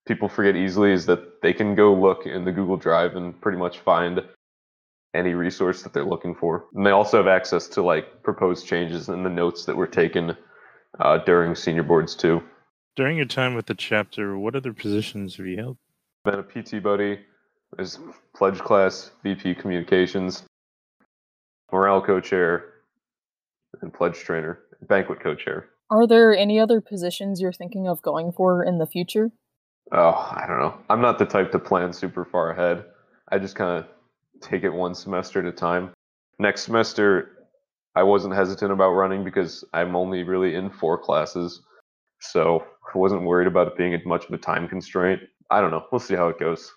people 0.07 0.27
forget 0.27 0.55
easily 0.55 0.91
is 0.91 1.05
that 1.05 1.41
they 1.41 1.53
can 1.53 1.75
go 1.75 1.93
look 1.93 2.25
in 2.25 2.43
the 2.43 2.51
Google 2.51 2.77
Drive 2.77 3.15
and 3.15 3.39
pretty 3.39 3.57
much 3.57 3.79
find 3.79 4.21
any 5.13 5.33
resource 5.33 5.83
that 5.83 5.93
they're 5.93 6.03
looking 6.03 6.35
for. 6.35 6.65
And 6.73 6.85
they 6.85 6.91
also 6.91 7.17
have 7.17 7.27
access 7.27 7.67
to 7.69 7.81
like 7.81 8.23
proposed 8.23 8.67
changes 8.67 9.07
and 9.07 9.25
the 9.25 9.29
notes 9.29 9.65
that 9.65 9.77
were 9.77 9.87
taken 9.87 10.35
uh, 10.99 11.19
during 11.19 11.55
senior 11.55 11.83
boards 11.83 12.15
too. 12.15 12.43
During 12.95 13.17
your 13.17 13.25
time 13.25 13.55
with 13.55 13.65
the 13.65 13.75
chapter, 13.75 14.37
what 14.37 14.55
other 14.55 14.73
positions 14.73 15.35
have 15.37 15.45
you 15.45 15.57
held? 15.57 15.77
Been 16.23 16.39
a 16.39 16.43
PT 16.43 16.81
buddy, 16.81 17.19
is 17.77 17.99
pledge 18.35 18.59
class, 18.59 19.11
VP 19.23 19.55
communications, 19.55 20.43
morale 21.71 22.01
co-chair, 22.01 22.73
and 23.81 23.93
pledge 23.93 24.17
trainer, 24.17 24.59
banquet 24.87 25.19
co-chair. 25.19 25.69
Are 25.89 26.07
there 26.07 26.35
any 26.35 26.59
other 26.59 26.81
positions 26.81 27.39
you're 27.39 27.53
thinking 27.53 27.87
of 27.87 28.01
going 28.01 28.31
for 28.31 28.63
in 28.63 28.79
the 28.79 28.87
future? 28.87 29.31
Oh, 29.91 30.31
I 30.35 30.45
don't 30.47 30.59
know. 30.59 30.77
I'm 30.89 31.01
not 31.01 31.19
the 31.19 31.25
type 31.25 31.51
to 31.51 31.59
plan 31.59 31.93
super 31.93 32.25
far 32.25 32.51
ahead. 32.51 32.85
I 33.31 33.37
just 33.37 33.55
kind 33.55 33.79
of 33.79 33.85
take 34.41 34.63
it 34.63 34.69
one 34.69 34.95
semester 34.95 35.39
at 35.39 35.45
a 35.45 35.51
time. 35.51 35.91
Next 36.39 36.63
semester, 36.63 37.47
I 37.95 38.03
wasn't 38.03 38.33
hesitant 38.33 38.71
about 38.71 38.91
running 38.91 39.23
because 39.23 39.63
I'm 39.73 39.95
only 39.95 40.23
really 40.23 40.55
in 40.55 40.69
four 40.69 40.97
classes. 40.97 41.61
So 42.19 42.63
I 42.93 42.97
wasn't 42.97 43.23
worried 43.23 43.47
about 43.47 43.67
it 43.67 43.77
being 43.77 43.93
as 43.93 44.05
much 44.05 44.25
of 44.25 44.31
a 44.33 44.38
time 44.38 44.67
constraint. 44.67 45.21
I 45.51 45.61
don't 45.61 45.71
know. 45.71 45.85
We'll 45.91 45.99
see 45.99 46.15
how 46.15 46.29
it 46.29 46.39
goes. 46.39 46.71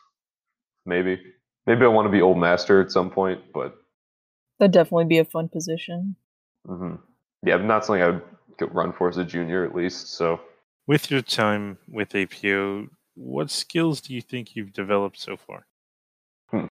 Maybe. 0.85 1.19
Maybe 1.67 1.85
I 1.85 1.89
want 1.89 2.07
to 2.07 2.13
be 2.13 2.23
old 2.23 2.39
master 2.39 2.81
at 2.81 2.91
some 2.91 3.11
point, 3.11 3.41
but 3.55 3.75
That'd 4.59 4.73
definitely 4.73 5.07
be 5.07 5.19
a 5.19 5.25
fun 5.25 5.49
position. 5.49 6.17
Mm-hmm. 6.67 6.97
yeah, 7.47 7.57
not 7.57 7.85
something 7.85 8.03
I 8.03 8.09
would 8.09 8.23
run 8.67 8.93
for 8.93 9.09
as 9.09 9.17
a 9.17 9.25
junior 9.25 9.65
at 9.65 9.75
least. 9.75 10.15
So 10.15 10.41
With 10.87 11.11
your 11.11 11.23
time 11.23 11.79
with 11.89 12.15
APO, 12.15 12.89
what 13.15 13.51
skills 13.51 14.01
do 14.01 14.15
you 14.15 14.21
think 14.21 14.55
you've 14.55 14.73
developed 14.73 15.19
so 15.21 15.37
far? 15.37 15.67
Hmm. 16.51 16.67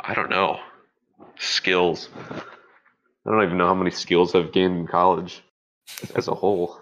I 0.00 0.14
don't 0.14 0.30
know. 0.30 0.60
Skills. 1.38 2.08
I 2.30 3.30
don't 3.30 3.44
even 3.44 3.58
know 3.58 3.66
how 3.66 3.74
many 3.74 3.90
skills 3.90 4.34
I've 4.34 4.52
gained 4.52 4.78
in 4.78 4.86
college 4.86 5.42
as 6.14 6.28
a 6.28 6.34
whole. 6.34 6.80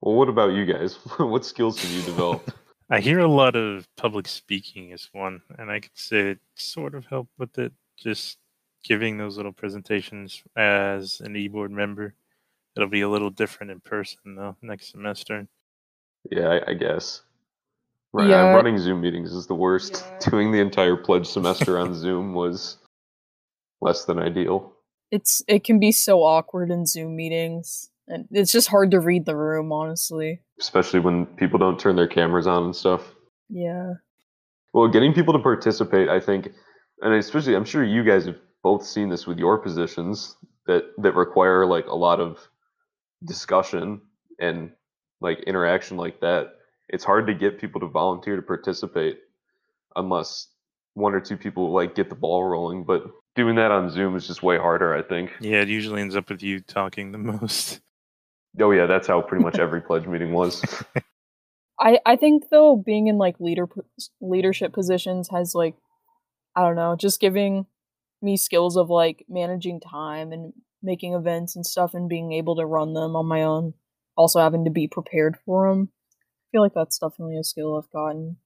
Well, 0.00 0.14
what 0.14 0.28
about 0.28 0.52
you 0.52 0.66
guys? 0.66 0.94
what 1.18 1.44
skills 1.44 1.80
have 1.80 1.90
you 1.90 2.02
developed? 2.02 2.50
I 2.90 3.00
hear 3.00 3.18
a 3.18 3.28
lot 3.28 3.56
of 3.56 3.88
public 3.96 4.28
speaking 4.28 4.90
is 4.90 5.08
one, 5.12 5.42
and 5.58 5.70
I 5.70 5.80
could 5.80 5.96
say 5.96 6.30
it 6.30 6.38
sort 6.54 6.94
of 6.94 7.06
helped 7.06 7.32
with 7.36 7.58
it. 7.58 7.72
Just 7.96 8.38
giving 8.84 9.18
those 9.18 9.36
little 9.36 9.52
presentations 9.52 10.42
as 10.56 11.20
an 11.20 11.34
e-board 11.34 11.72
member. 11.72 12.14
It'll 12.76 12.88
be 12.88 13.00
a 13.00 13.08
little 13.08 13.30
different 13.30 13.70
in 13.72 13.80
person 13.80 14.34
though 14.36 14.56
next 14.62 14.90
semester. 14.92 15.46
yeah, 16.30 16.48
I, 16.66 16.70
I 16.70 16.74
guess. 16.74 17.22
Right, 18.12 18.26
uh, 18.26 18.28
Yeah. 18.28 18.52
running 18.54 18.78
Zoom 18.78 19.00
meetings 19.00 19.32
is 19.32 19.46
the 19.46 19.54
worst. 19.54 20.04
Yeah. 20.22 20.30
Doing 20.30 20.52
the 20.52 20.60
entire 20.60 20.96
pledge 20.96 21.26
semester 21.26 21.78
on 21.78 21.94
Zoom 21.98 22.34
was 22.34 22.78
less 23.80 24.04
than 24.04 24.18
ideal. 24.18 24.72
It's 25.10 25.42
it 25.48 25.64
can 25.64 25.78
be 25.78 25.92
so 25.92 26.22
awkward 26.22 26.70
in 26.70 26.84
Zoom 26.86 27.14
meetings, 27.16 27.90
and 28.08 28.26
it's 28.30 28.50
just 28.52 28.68
hard 28.68 28.90
to 28.90 29.00
read 29.00 29.24
the 29.24 29.36
room. 29.36 29.72
Honestly, 29.72 30.40
Especially 30.58 31.00
when 31.00 31.26
people 31.26 31.58
don't 31.58 31.78
turn 31.78 31.94
their 31.96 32.08
cameras 32.08 32.46
on 32.46 32.64
and 32.64 32.76
stuff. 32.76 33.02
yeah. 33.48 33.94
Well, 34.74 34.88
getting 34.88 35.14
people 35.14 35.32
to 35.32 35.38
participate, 35.38 36.08
I 36.10 36.20
think, 36.20 36.50
and 37.00 37.14
especially, 37.14 37.54
I'm 37.54 37.64
sure 37.64 37.82
you 37.84 38.02
guys 38.04 38.26
have 38.26 38.36
both 38.62 38.84
seen 38.84 39.08
this 39.08 39.26
with 39.26 39.38
your 39.38 39.58
positions 39.58 40.36
that 40.66 40.84
that 40.98 41.14
require 41.14 41.64
like 41.66 41.86
a 41.86 41.94
lot 41.94 42.18
of 42.20 42.38
discussion 43.24 44.00
and 44.38 44.70
like 45.20 45.40
interaction 45.40 45.96
like 45.96 46.20
that. 46.20 46.54
It's 46.88 47.04
hard 47.04 47.26
to 47.26 47.34
get 47.34 47.60
people 47.60 47.80
to 47.80 47.86
volunteer 47.88 48.36
to 48.36 48.42
participate 48.42 49.18
unless 49.96 50.48
one 50.94 51.14
or 51.14 51.20
two 51.20 51.36
people 51.36 51.72
like 51.72 51.94
get 51.94 52.08
the 52.08 52.14
ball 52.14 52.44
rolling. 52.44 52.84
But 52.84 53.04
doing 53.34 53.56
that 53.56 53.70
on 53.70 53.90
Zoom 53.90 54.16
is 54.16 54.26
just 54.26 54.42
way 54.42 54.58
harder, 54.58 54.94
I 54.94 55.02
think. 55.02 55.32
Yeah, 55.40 55.60
it 55.60 55.68
usually 55.68 56.00
ends 56.00 56.16
up 56.16 56.28
with 56.30 56.42
you 56.42 56.60
talking 56.60 57.12
the 57.12 57.18
most. 57.18 57.80
Oh 58.60 58.70
yeah, 58.70 58.86
that's 58.86 59.06
how 59.06 59.20
pretty 59.20 59.44
much 59.44 59.58
every 59.58 59.80
pledge 59.86 60.06
meeting 60.06 60.32
was. 60.32 60.64
I 61.78 61.98
I 62.06 62.16
think 62.16 62.44
though 62.50 62.76
being 62.76 63.08
in 63.08 63.18
like 63.18 63.38
leader 63.40 63.68
leadership 64.20 64.72
positions 64.72 65.28
has 65.30 65.54
like 65.54 65.74
I 66.54 66.62
don't 66.62 66.76
know, 66.76 66.96
just 66.96 67.20
giving 67.20 67.66
me 68.22 68.36
skills 68.36 68.76
of 68.76 68.88
like 68.88 69.26
managing 69.28 69.80
time 69.80 70.32
and 70.32 70.54
making 70.82 71.14
events 71.14 71.56
and 71.56 71.66
stuff 71.66 71.94
and 71.94 72.08
being 72.08 72.32
able 72.32 72.56
to 72.56 72.66
run 72.66 72.94
them 72.94 73.16
on 73.16 73.26
my 73.26 73.42
own. 73.42 73.74
Also 74.16 74.40
having 74.40 74.64
to 74.64 74.70
be 74.70 74.88
prepared 74.88 75.36
for 75.44 75.68
them. 75.68 75.90
I 76.12 76.46
feel 76.52 76.62
like 76.62 76.74
that's 76.74 76.98
definitely 76.98 77.38
a 77.38 77.44
skill 77.44 77.76
I've 77.76 77.90
gotten. 77.90 78.36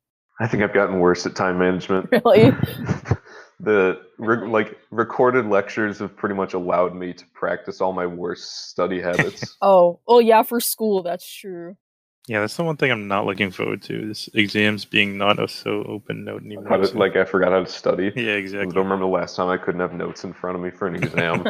I 0.41 0.47
think 0.47 0.63
I've 0.63 0.73
gotten 0.73 0.99
worse 0.99 1.27
at 1.27 1.37
time 1.37 1.59
management. 1.59 2.11
Really? 2.25 2.51
the 3.61 4.01
re- 4.19 4.49
like 4.49 4.79
recorded 4.91 5.47
lectures 5.47 5.99
have 5.99 6.17
pretty 6.17 6.35
much 6.35 6.55
allowed 6.55 6.95
me 6.95 7.13
to 7.13 7.25
practice 7.35 7.81
all 7.81 7.93
my 7.93 8.07
worst 8.07 8.71
study 8.71 9.01
habits. 9.03 9.57
Oh, 9.61 10.01
well, 10.07 10.21
yeah, 10.21 10.43
for 10.43 10.61
school 10.61 11.03
that's 11.03 11.31
true. 11.31 11.77
Yeah, 12.27 12.41
that's 12.41 12.57
the 12.57 12.65
one 12.65 12.77
thing 12.77 12.91
I'm 12.91 13.09
not 13.09 13.27
looking 13.27 13.51
forward 13.51 13.83
to. 13.83 14.09
This 14.09 14.29
exams 14.35 14.85
being 14.85 15.19
not 15.19 15.43
a 15.43 15.49
so 15.49 15.83
open 15.85 16.25
note 16.25 16.45
anymore. 16.45 16.79
To, 16.79 16.99
like 16.99 17.17
I 17.17 17.25
forgot 17.25 17.53
how 17.53 17.61
to 17.61 17.67
study. 17.67 18.05
yeah, 18.05 18.11
exactly. 18.11 18.31
I 18.31 18.37
exactly. 18.37 18.75
don't 18.75 18.85
remember 18.85 19.05
the 19.07 19.11
last 19.11 19.37
time 19.37 19.49
I 19.49 19.57
couldn't 19.57 19.81
have 19.81 19.95
notes 19.95 20.25
in 20.25 20.33
front 20.33 20.57
of 20.57 20.63
me 20.63 20.71
for 20.71 20.87
an 20.87 20.95
exam. 20.97 21.45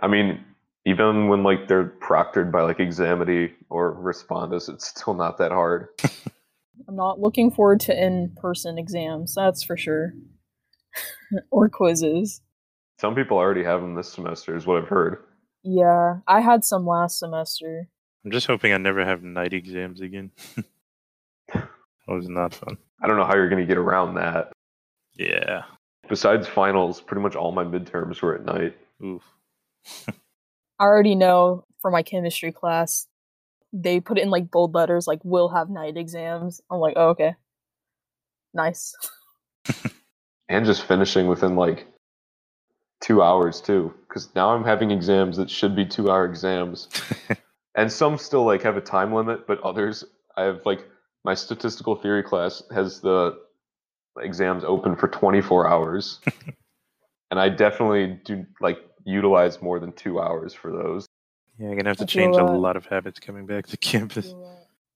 I 0.00 0.08
mean, 0.08 0.44
even 0.86 1.28
when 1.28 1.42
like 1.42 1.68
they're 1.68 1.92
proctored 2.00 2.50
by 2.50 2.62
like 2.62 2.78
Examity 2.78 3.52
or 3.68 3.94
Respondus, 3.94 4.68
it's 4.68 4.88
still 4.88 5.14
not 5.14 5.38
that 5.38 5.52
hard. 5.52 5.88
I'm 6.88 6.96
not 6.96 7.20
looking 7.20 7.50
forward 7.50 7.80
to 7.80 8.04
in-person 8.04 8.78
exams. 8.78 9.34
That's 9.34 9.62
for 9.62 9.76
sure. 9.76 10.14
or 11.50 11.68
quizzes. 11.68 12.40
Some 12.98 13.14
people 13.14 13.36
already 13.36 13.64
have 13.64 13.80
them 13.80 13.94
this 13.94 14.12
semester, 14.12 14.56
is 14.56 14.66
what 14.66 14.82
I've 14.82 14.88
heard. 14.88 15.18
Yeah, 15.62 16.18
I 16.26 16.40
had 16.40 16.64
some 16.64 16.86
last 16.86 17.18
semester. 17.18 17.88
I'm 18.24 18.30
just 18.30 18.46
hoping 18.46 18.72
I 18.72 18.78
never 18.78 19.04
have 19.04 19.22
night 19.22 19.52
exams 19.52 20.00
again. 20.00 20.30
that 21.54 21.68
was 22.08 22.28
not 22.28 22.54
fun. 22.54 22.76
I 23.02 23.06
don't 23.06 23.16
know 23.16 23.24
how 23.24 23.34
you're 23.34 23.48
going 23.48 23.62
to 23.62 23.66
get 23.66 23.78
around 23.78 24.14
that. 24.14 24.52
Yeah. 25.14 25.62
Besides 26.08 26.46
finals, 26.48 27.00
pretty 27.00 27.22
much 27.22 27.36
all 27.36 27.52
my 27.52 27.64
midterms 27.64 28.20
were 28.20 28.34
at 28.34 28.44
night. 28.44 28.76
Oof. 29.02 29.22
I 30.08 30.84
already 30.84 31.14
know 31.14 31.64
for 31.80 31.90
my 31.90 32.02
chemistry 32.02 32.52
class, 32.52 33.06
they 33.72 34.00
put 34.00 34.18
it 34.18 34.22
in 34.22 34.30
like 34.30 34.50
bold 34.50 34.74
letters, 34.74 35.06
like 35.06 35.20
we'll 35.24 35.50
have 35.50 35.70
night 35.70 35.96
exams. 35.96 36.60
I'm 36.70 36.78
like, 36.78 36.94
oh, 36.96 37.10
okay, 37.10 37.36
nice. 38.54 38.94
And 40.48 40.66
just 40.66 40.82
finishing 40.82 41.28
within 41.28 41.54
like 41.54 41.86
two 43.00 43.22
hours 43.22 43.60
too. 43.60 43.94
Because 44.08 44.34
now 44.34 44.50
I'm 44.50 44.64
having 44.64 44.90
exams 44.90 45.36
that 45.36 45.48
should 45.48 45.76
be 45.76 45.86
two 45.86 46.10
hour 46.10 46.24
exams. 46.24 46.88
and 47.76 47.90
some 47.92 48.18
still 48.18 48.44
like 48.44 48.62
have 48.62 48.76
a 48.76 48.80
time 48.80 49.14
limit, 49.14 49.46
but 49.46 49.60
others 49.60 50.04
I 50.36 50.44
have 50.44 50.66
like 50.66 50.86
my 51.24 51.34
statistical 51.34 51.94
theory 51.96 52.22
class 52.22 52.62
has 52.74 53.00
the 53.00 53.38
exams 54.18 54.64
open 54.64 54.96
for 54.96 55.06
24 55.06 55.68
hours. 55.68 56.20
and 57.30 57.38
I 57.38 57.48
definitely 57.48 58.18
do 58.24 58.44
like 58.60 58.78
utilize 59.04 59.60
more 59.62 59.80
than 59.80 59.92
two 59.92 60.20
hours 60.20 60.54
for 60.54 60.70
those. 60.70 61.06
Yeah, 61.58 61.68
I'm 61.68 61.76
gonna 61.76 61.90
have 61.90 61.98
to 61.98 62.04
I 62.04 62.06
change 62.06 62.36
a 62.36 62.40
that. 62.40 62.52
lot 62.52 62.76
of 62.76 62.86
habits 62.86 63.20
coming 63.20 63.46
back 63.46 63.66
to 63.68 63.76
campus. 63.78 64.34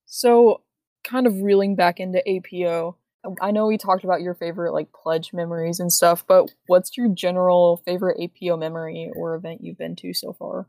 So, 0.06 0.62
kind 1.02 1.26
of 1.26 1.40
reeling 1.42 1.76
back 1.76 2.00
into 2.00 2.22
APO, 2.28 2.96
um, 3.24 3.36
I 3.40 3.50
know 3.50 3.66
we 3.66 3.78
talked 3.78 4.04
about 4.04 4.20
your 4.20 4.34
favorite 4.34 4.72
like 4.72 4.92
pledge 4.92 5.32
memories 5.32 5.80
and 5.80 5.92
stuff, 5.92 6.24
but 6.26 6.52
what's 6.66 6.96
your 6.96 7.08
general 7.08 7.82
favorite 7.84 8.20
APO 8.20 8.56
memory 8.56 9.10
or 9.16 9.34
event 9.34 9.62
you've 9.62 9.78
been 9.78 9.96
to 9.96 10.12
so 10.12 10.32
far? 10.32 10.66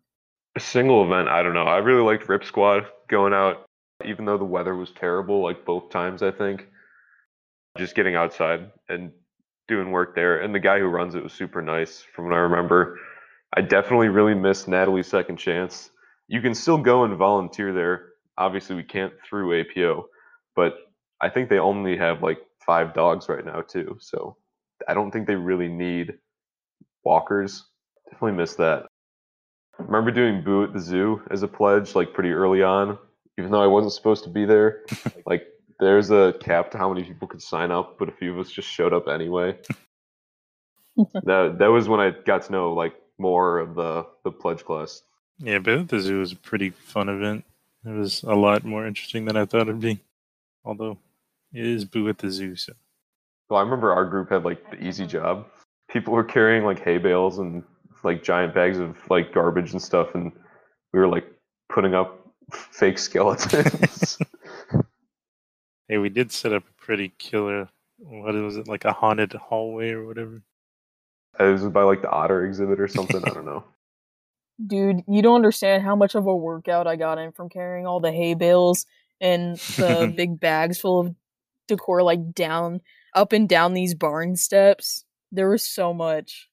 A 0.56 0.60
single 0.60 1.04
event, 1.04 1.28
I 1.28 1.44
don't 1.44 1.54
know. 1.54 1.64
I 1.64 1.78
really 1.78 2.02
liked 2.02 2.30
Rip 2.30 2.46
Squad 2.46 2.86
going 3.10 3.34
out, 3.34 3.66
even 4.06 4.26
though 4.26 4.38
the 4.38 4.46
weather 4.46 4.76
was 4.76 4.92
terrible, 4.92 5.44
like 5.44 5.66
both 5.66 5.90
times, 5.90 6.24
I 6.24 6.32
think. 6.32 6.68
Just 7.78 7.94
getting 7.94 8.16
outside 8.16 8.72
and 8.88 9.12
doing 9.68 9.92
work 9.92 10.16
there. 10.16 10.40
And 10.40 10.56
the 10.56 10.60
guy 10.60 10.80
who 10.80 10.86
runs 10.86 11.16
it 11.16 11.24
was 11.24 11.34
super 11.34 11.62
nice 11.62 12.06
from 12.16 12.26
what 12.26 12.34
I 12.34 12.40
remember. 12.40 12.98
I 13.56 13.62
definitely 13.62 14.10
really 14.10 14.36
miss 14.36 14.68
Natalie's 14.68 15.08
second 15.08 15.38
chance. 15.38 15.90
You 16.28 16.42
can 16.42 16.54
still 16.54 16.78
go 16.78 17.04
and 17.04 17.16
volunteer 17.18 17.74
there. 17.74 18.10
Obviously, 18.38 18.76
we 18.76 18.84
can't 18.84 19.14
through 19.28 19.62
APO, 19.62 20.08
but 20.56 20.74
I 21.22 21.30
think 21.30 21.50
they 21.50 21.60
only 21.60 21.98
have 21.98 22.22
like 22.22 22.40
five 22.66 22.94
dogs 22.94 23.30
right 23.30 23.46
now, 23.46 23.62
too. 23.62 23.98
So 24.02 24.36
I 24.88 24.94
don't 24.94 25.12
think 25.12 25.28
they 25.28 25.36
really 25.36 25.70
need 25.70 26.16
walkers. 27.04 27.64
Definitely 28.12 28.38
miss 28.38 28.56
that. 28.56 28.88
Remember 29.80 30.12
doing 30.12 30.44
Boo 30.44 30.64
at 30.64 30.74
the 30.74 30.80
Zoo 30.80 31.22
as 31.32 31.44
a 31.44 31.48
pledge, 31.48 31.96
like 31.96 32.14
pretty 32.14 32.32
early 32.32 32.62
on, 32.62 32.98
even 33.38 33.52
though 33.52 33.64
I 33.64 33.68
wasn't 33.68 33.94
supposed 33.94 34.24
to 34.26 34.30
be 34.30 34.46
there. 34.46 34.84
like, 35.26 35.44
there's 35.80 36.12
a 36.12 36.34
cap 36.42 36.72
to 36.72 36.78
how 36.78 36.92
many 36.92 37.06
people 37.06 37.28
could 37.28 37.42
sign 37.42 37.72
up, 37.72 37.98
but 38.00 38.10
a 38.10 38.14
few 38.14 38.34
of 38.34 38.40
us 38.40 38.52
just 38.52 38.68
showed 38.70 38.94
up 38.94 39.08
anyway. 39.08 39.58
that 41.24 41.58
that 41.60 41.68
was 41.68 41.90
when 41.90 42.00
I 42.00 42.12
got 42.26 42.44
to 42.44 42.52
know 42.54 42.74
like 42.74 42.94
more 43.18 43.60
of 43.60 43.76
the 43.76 44.06
the 44.24 44.32
pledge 44.32 44.64
class. 44.64 45.02
Yeah, 45.40 45.60
but 45.60 45.74
at 45.74 45.90
the 45.90 46.00
zoo 46.00 46.20
was 46.20 46.32
a 46.32 46.38
pretty 46.38 46.70
fun 46.70 47.10
event. 47.10 47.44
It 47.86 47.92
was 47.92 48.24
a 48.24 48.36
lot 48.36 48.64
more 48.64 48.88
interesting 48.88 49.26
than 49.26 49.38
I 49.38 49.46
thought 49.46 49.64
it'd 49.64 49.80
be. 49.80 50.00
Although 50.64 50.98
it 51.54 51.66
is 51.66 51.86
Boo 51.86 52.10
at 52.10 52.18
the 52.18 52.32
Zoo, 52.32 52.56
so 52.56 52.74
Well, 53.50 53.60
I 53.60 53.64
remember 53.64 53.94
our 53.94 54.06
group 54.06 54.30
had 54.30 54.44
like 54.44 54.72
the 54.72 54.84
easy 54.84 55.06
job. 55.06 55.46
People 55.90 56.14
were 56.14 56.24
carrying 56.24 56.64
like 56.64 56.80
hay 56.80 56.98
bales 56.98 57.38
and 57.38 57.64
like 58.04 58.24
giant 58.24 58.54
bags 58.54 58.80
of 58.80 58.98
like 59.10 59.34
garbage 59.34 59.72
and 59.72 59.82
stuff, 59.82 60.16
and 60.16 60.32
we 60.94 61.00
were 61.00 61.08
like 61.08 61.26
putting 61.70 61.94
up 61.94 62.26
fake 62.52 62.98
skeletons. 62.98 64.18
hey, 65.88 65.98
we 65.98 66.10
did 66.10 66.32
set 66.32 66.54
up 66.54 66.64
a 66.68 66.82
pretty 66.82 67.14
killer. 67.18 67.70
What 67.98 68.36
was 68.36 68.58
it 68.58 68.68
like 68.68 68.86
a 68.86 68.94
haunted 68.94 69.34
hallway 69.34 69.92
or 69.92 70.06
whatever? 70.06 70.42
It 71.40 71.52
was 71.52 71.64
by 71.66 71.84
like 71.84 72.02
the 72.02 72.10
otter 72.10 72.46
exhibit 72.46 72.80
or 72.80 72.88
something. 72.88 73.24
I 73.26 73.30
don't 73.30 73.46
know. 73.46 73.64
Dude, 74.68 75.04
you 75.08 75.22
don't 75.22 75.36
understand 75.36 75.84
how 75.84 75.96
much 75.96 76.16
of 76.16 76.28
a 76.28 76.36
workout 76.36 76.88
I 76.88 76.96
got 76.96 77.18
in 77.18 77.34
from 77.34 77.50
carrying 77.50 77.86
all 77.86 78.00
the 78.00 78.12
hay 78.12 78.36
bales 78.36 78.86
and 79.20 79.58
the 79.58 80.14
big 80.16 80.40
bags 80.40 80.80
full 80.80 81.02
of 81.02 81.16
decor 81.68 82.04
like 82.04 82.34
down 82.34 82.82
up 83.14 83.34
and 83.34 83.50
down 83.50 83.74
these 83.74 83.94
barn 83.94 84.36
steps. 84.36 85.04
There 85.32 85.50
was 85.50 85.64
so 85.64 85.94
much. 85.94 86.50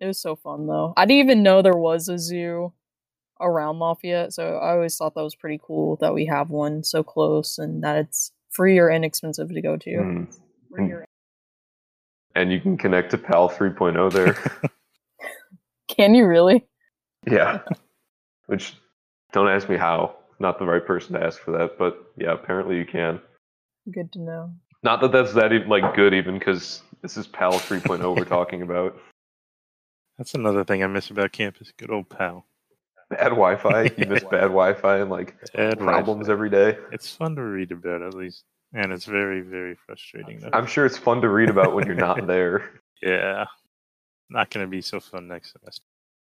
It 0.00 0.06
was 0.06 0.20
so 0.20 0.34
fun 0.34 0.66
though. 0.66 0.92
I 0.96 1.06
didn't 1.06 1.24
even 1.24 1.42
know 1.42 1.62
there 1.62 1.76
was 1.76 2.08
a 2.08 2.18
zoo 2.18 2.72
around 3.40 3.78
Lafayette, 3.78 4.32
so 4.32 4.56
I 4.56 4.72
always 4.72 4.96
thought 4.96 5.14
that 5.14 5.22
was 5.22 5.34
pretty 5.34 5.60
cool 5.62 5.96
that 5.96 6.14
we 6.14 6.26
have 6.26 6.50
one 6.50 6.82
so 6.82 7.02
close 7.02 7.58
and 7.58 7.82
that 7.84 7.96
it's 7.96 8.32
free 8.50 8.78
or 8.78 8.90
inexpensive 8.90 9.50
to 9.50 9.60
go 9.60 9.76
to. 9.76 9.90
Mm. 9.90 10.36
Free 12.36 12.38
or- 12.38 12.42
And 12.42 12.52
you 12.52 12.60
can 12.60 12.76
connect 12.76 13.10
to 13.12 13.18
PAL 13.18 13.50
3.0 13.50 14.12
there. 14.12 14.36
Can 15.88 16.14
you 16.14 16.26
really? 16.26 16.66
yeah. 17.30 17.60
Which 18.46 18.74
don't 19.32 19.48
ask 19.48 19.68
me 19.68 19.76
how. 19.76 20.16
Not 20.38 20.58
the 20.58 20.66
right 20.66 20.84
person 20.84 21.14
to 21.14 21.24
ask 21.24 21.40
for 21.40 21.52
that, 21.52 21.78
but 21.78 22.12
yeah, 22.18 22.32
apparently 22.32 22.76
you 22.76 22.84
can. 22.84 23.20
Good 23.90 24.12
to 24.12 24.20
know. 24.20 24.50
Not 24.82 25.00
that 25.00 25.10
that's 25.12 25.32
that 25.32 25.52
even 25.52 25.68
like 25.68 25.94
good 25.96 26.12
even 26.12 26.38
because 26.38 26.82
this 27.00 27.16
is 27.16 27.26
PAL 27.26 27.52
3.0 27.54 28.14
we're 28.16 28.24
talking 28.24 28.60
about. 28.62 28.96
That's 30.18 30.34
another 30.34 30.62
thing 30.64 30.82
I 30.84 30.86
miss 30.88 31.08
about 31.10 31.32
campus. 31.32 31.72
Good 31.78 31.90
old 31.90 32.10
pal. 32.10 32.44
Bad 33.08 33.30
Wi-Fi. 33.30 33.90
You 33.96 34.06
miss 34.08 34.24
bad 34.30 34.48
Wi-Fi 34.52 34.98
and 34.98 35.10
like 35.10 35.34
Bad 35.54 35.78
problems 35.78 36.26
Wi-Fi. 36.26 36.32
every 36.32 36.50
day. 36.50 36.76
It's 36.92 37.10
fun 37.14 37.34
to 37.36 37.42
read 37.42 37.72
about 37.72 38.02
at 38.02 38.12
least, 38.14 38.44
and 38.72 38.92
it's 38.92 39.04
very 39.04 39.40
very 39.40 39.76
frustrating 39.86 40.40
though. 40.40 40.50
I'm 40.52 40.66
sure 40.66 40.86
it's 40.86 40.98
fun 40.98 41.20
to 41.22 41.28
read 41.28 41.50
about 41.50 41.74
when 41.74 41.86
you're 41.86 41.94
not 41.94 42.26
there. 42.26 42.70
Yeah, 43.02 43.46
not 44.30 44.50
going 44.50 44.66
to 44.66 44.70
be 44.70 44.82
so 44.82 45.00
fun 45.00 45.28
next 45.28 45.52
semester. 45.52 45.84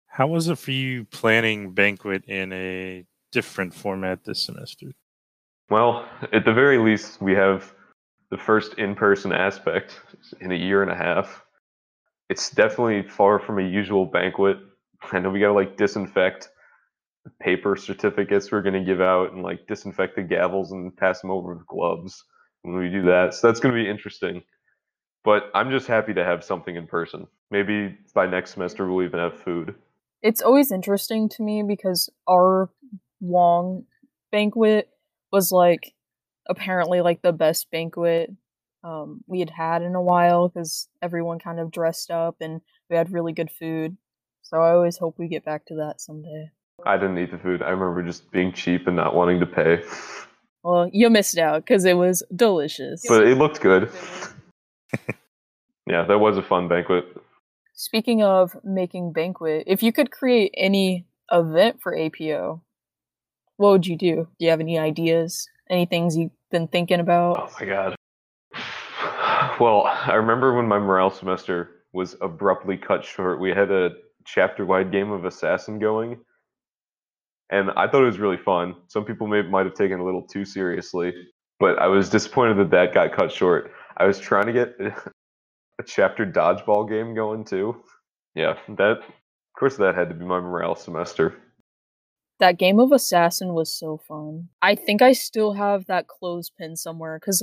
How 0.06 0.26
was 0.26 0.48
it 0.48 0.58
for 0.58 0.72
you 0.72 1.04
planning 1.04 1.72
banquet 1.72 2.24
in 2.26 2.52
a 2.52 3.04
different 3.32 3.74
format 3.74 4.24
this 4.24 4.42
semester? 4.44 4.92
Well, 5.70 6.08
at 6.32 6.44
the 6.44 6.52
very 6.52 6.78
least, 6.78 7.20
we 7.20 7.34
have 7.34 7.74
the 8.30 8.38
first 8.38 8.74
in-person 8.74 9.32
aspect 9.32 10.00
in 10.40 10.50
a 10.52 10.54
year 10.54 10.82
and 10.82 10.90
a 10.90 10.94
half. 10.94 11.42
It's 12.28 12.50
definitely 12.50 13.08
far 13.08 13.38
from 13.38 13.58
a 13.58 13.62
usual 13.62 14.06
banquet. 14.06 14.58
I 15.12 15.18
know 15.18 15.30
we 15.30 15.40
gotta 15.40 15.52
like 15.52 15.76
disinfect 15.76 16.50
paper 17.40 17.76
certificates 17.76 18.50
we're 18.50 18.62
gonna 18.62 18.84
give 18.84 19.00
out 19.00 19.32
and 19.32 19.42
like 19.42 19.66
disinfect 19.66 20.16
the 20.16 20.22
gavels 20.22 20.72
and 20.72 20.96
pass 20.96 21.20
them 21.20 21.30
over 21.30 21.54
with 21.54 21.66
gloves 21.66 22.24
when 22.62 22.76
we 22.76 22.88
do 22.88 23.02
that. 23.02 23.34
So 23.34 23.46
that's 23.46 23.60
gonna 23.60 23.74
be 23.74 23.88
interesting. 23.88 24.42
But 25.24 25.50
I'm 25.54 25.70
just 25.70 25.86
happy 25.86 26.14
to 26.14 26.24
have 26.24 26.44
something 26.44 26.76
in 26.76 26.86
person. 26.86 27.26
Maybe 27.50 27.96
by 28.14 28.26
next 28.26 28.52
semester 28.52 28.86
we'll 28.90 29.04
even 29.04 29.20
have 29.20 29.38
food. 29.40 29.74
it's 30.22 30.42
always 30.42 30.72
interesting 30.72 31.28
to 31.30 31.42
me 31.42 31.62
because 31.62 32.10
our 32.28 32.70
Wong 33.20 33.84
banquet 34.32 34.88
was 35.32 35.52
like 35.52 35.94
apparently 36.48 37.00
like 37.00 37.22
the 37.22 37.32
best 37.32 37.70
banquet 37.70 38.30
um, 38.84 39.22
we 39.26 39.40
had 39.40 39.50
had 39.50 39.82
in 39.82 39.94
a 39.94 40.02
while 40.02 40.48
because 40.48 40.88
everyone 41.02 41.38
kind 41.38 41.60
of 41.60 41.70
dressed 41.70 42.10
up 42.10 42.36
and 42.40 42.60
we 42.88 42.96
had 42.96 43.12
really 43.12 43.32
good 43.32 43.50
food. 43.50 43.96
So 44.42 44.58
I 44.58 44.70
always 44.72 44.96
hope 44.96 45.18
we 45.18 45.28
get 45.28 45.44
back 45.44 45.66
to 45.66 45.74
that 45.76 46.00
someday. 46.00 46.50
I 46.84 46.96
didn't 46.96 47.18
eat 47.18 47.30
the 47.30 47.38
food. 47.38 47.62
I 47.62 47.70
remember 47.70 48.02
just 48.02 48.30
being 48.30 48.52
cheap 48.52 48.86
and 48.86 48.96
not 48.96 49.14
wanting 49.14 49.40
to 49.40 49.46
pay. 49.46 49.82
Well, 50.62 50.90
you 50.92 51.10
missed 51.10 51.38
out 51.38 51.64
because 51.64 51.84
it 51.84 51.96
was 51.96 52.22
delicious. 52.34 53.04
But 53.08 53.26
it 53.26 53.36
looked 53.36 53.60
good. 53.60 53.90
yeah, 55.86 56.04
that 56.04 56.18
was 56.18 56.36
a 56.36 56.42
fun 56.42 56.68
banquet. 56.68 57.04
Speaking 57.74 58.22
of 58.22 58.56
making 58.64 59.12
banquet, 59.12 59.64
if 59.66 59.82
you 59.82 59.92
could 59.92 60.10
create 60.10 60.52
any 60.56 61.06
event 61.30 61.80
for 61.80 61.96
APO, 61.96 62.62
what 63.56 63.70
would 63.70 63.86
you 63.86 63.96
do? 63.96 64.28
Do 64.38 64.44
you 64.44 64.50
have 64.50 64.60
any 64.60 64.78
ideas? 64.78 65.48
Any 65.70 65.86
things 65.86 66.16
you've 66.16 66.32
been 66.50 66.68
thinking 66.68 67.00
about? 67.00 67.38
Oh 67.38 67.50
my 67.60 67.66
god. 67.66 67.94
Well, 69.60 69.82
I 69.86 70.14
remember 70.14 70.54
when 70.54 70.68
my 70.68 70.78
morale 70.78 71.10
semester 71.10 71.70
was 71.92 72.16
abruptly 72.20 72.76
cut 72.76 73.04
short. 73.04 73.40
We 73.40 73.50
had 73.50 73.70
a 73.70 73.90
chapter 74.24 74.64
wide 74.64 74.92
game 74.92 75.10
of 75.10 75.24
Assassin 75.24 75.78
going, 75.78 76.18
and 77.50 77.70
I 77.72 77.88
thought 77.88 78.02
it 78.02 78.06
was 78.06 78.18
really 78.18 78.36
fun. 78.36 78.74
Some 78.88 79.04
people 79.04 79.26
may 79.26 79.42
might 79.42 79.66
have 79.66 79.74
taken 79.74 79.98
it 79.98 80.02
a 80.02 80.04
little 80.04 80.22
too 80.22 80.44
seriously, 80.44 81.12
but 81.58 81.78
I 81.78 81.86
was 81.86 82.08
disappointed 82.08 82.58
that 82.58 82.70
that 82.70 82.94
got 82.94 83.16
cut 83.16 83.32
short. 83.32 83.72
I 83.96 84.06
was 84.06 84.18
trying 84.18 84.46
to 84.46 84.52
get 84.52 84.74
a 84.80 85.82
chapter 85.84 86.26
dodgeball 86.26 86.88
game 86.88 87.14
going 87.14 87.44
too. 87.44 87.82
Yeah, 88.34 88.58
that 88.68 88.98
of 88.98 89.02
course 89.58 89.76
that 89.76 89.94
had 89.94 90.08
to 90.10 90.14
be 90.14 90.24
my 90.24 90.40
morale 90.40 90.76
semester. 90.76 91.34
That 92.38 92.58
game 92.58 92.78
of 92.78 92.92
Assassin 92.92 93.54
was 93.54 93.72
so 93.72 93.96
fun. 93.96 94.48
I 94.62 94.76
think 94.76 95.02
I 95.02 95.12
still 95.12 95.54
have 95.54 95.86
that 95.86 96.06
clothespin 96.06 96.76
somewhere 96.76 97.18
because 97.18 97.42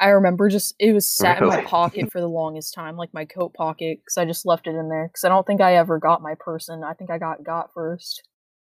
I 0.00 0.08
remember 0.08 0.48
just 0.48 0.74
it 0.78 0.92
was 0.92 1.06
sat 1.06 1.40
in 1.40 1.46
my 1.46 1.62
pocket 1.64 2.10
for 2.10 2.20
the 2.20 2.28
longest 2.28 2.74
time, 2.74 2.96
like 2.96 3.14
my 3.14 3.24
coat 3.24 3.54
pocket, 3.54 4.00
because 4.00 4.16
I 4.16 4.24
just 4.24 4.46
left 4.46 4.66
it 4.66 4.74
in 4.74 4.88
there. 4.88 5.08
Because 5.08 5.24
I 5.24 5.28
don't 5.28 5.46
think 5.46 5.60
I 5.60 5.74
ever 5.74 5.98
got 5.98 6.22
my 6.22 6.34
person. 6.38 6.82
I 6.82 6.94
think 6.94 7.10
I 7.10 7.18
got 7.18 7.44
got 7.44 7.72
first. 7.74 8.22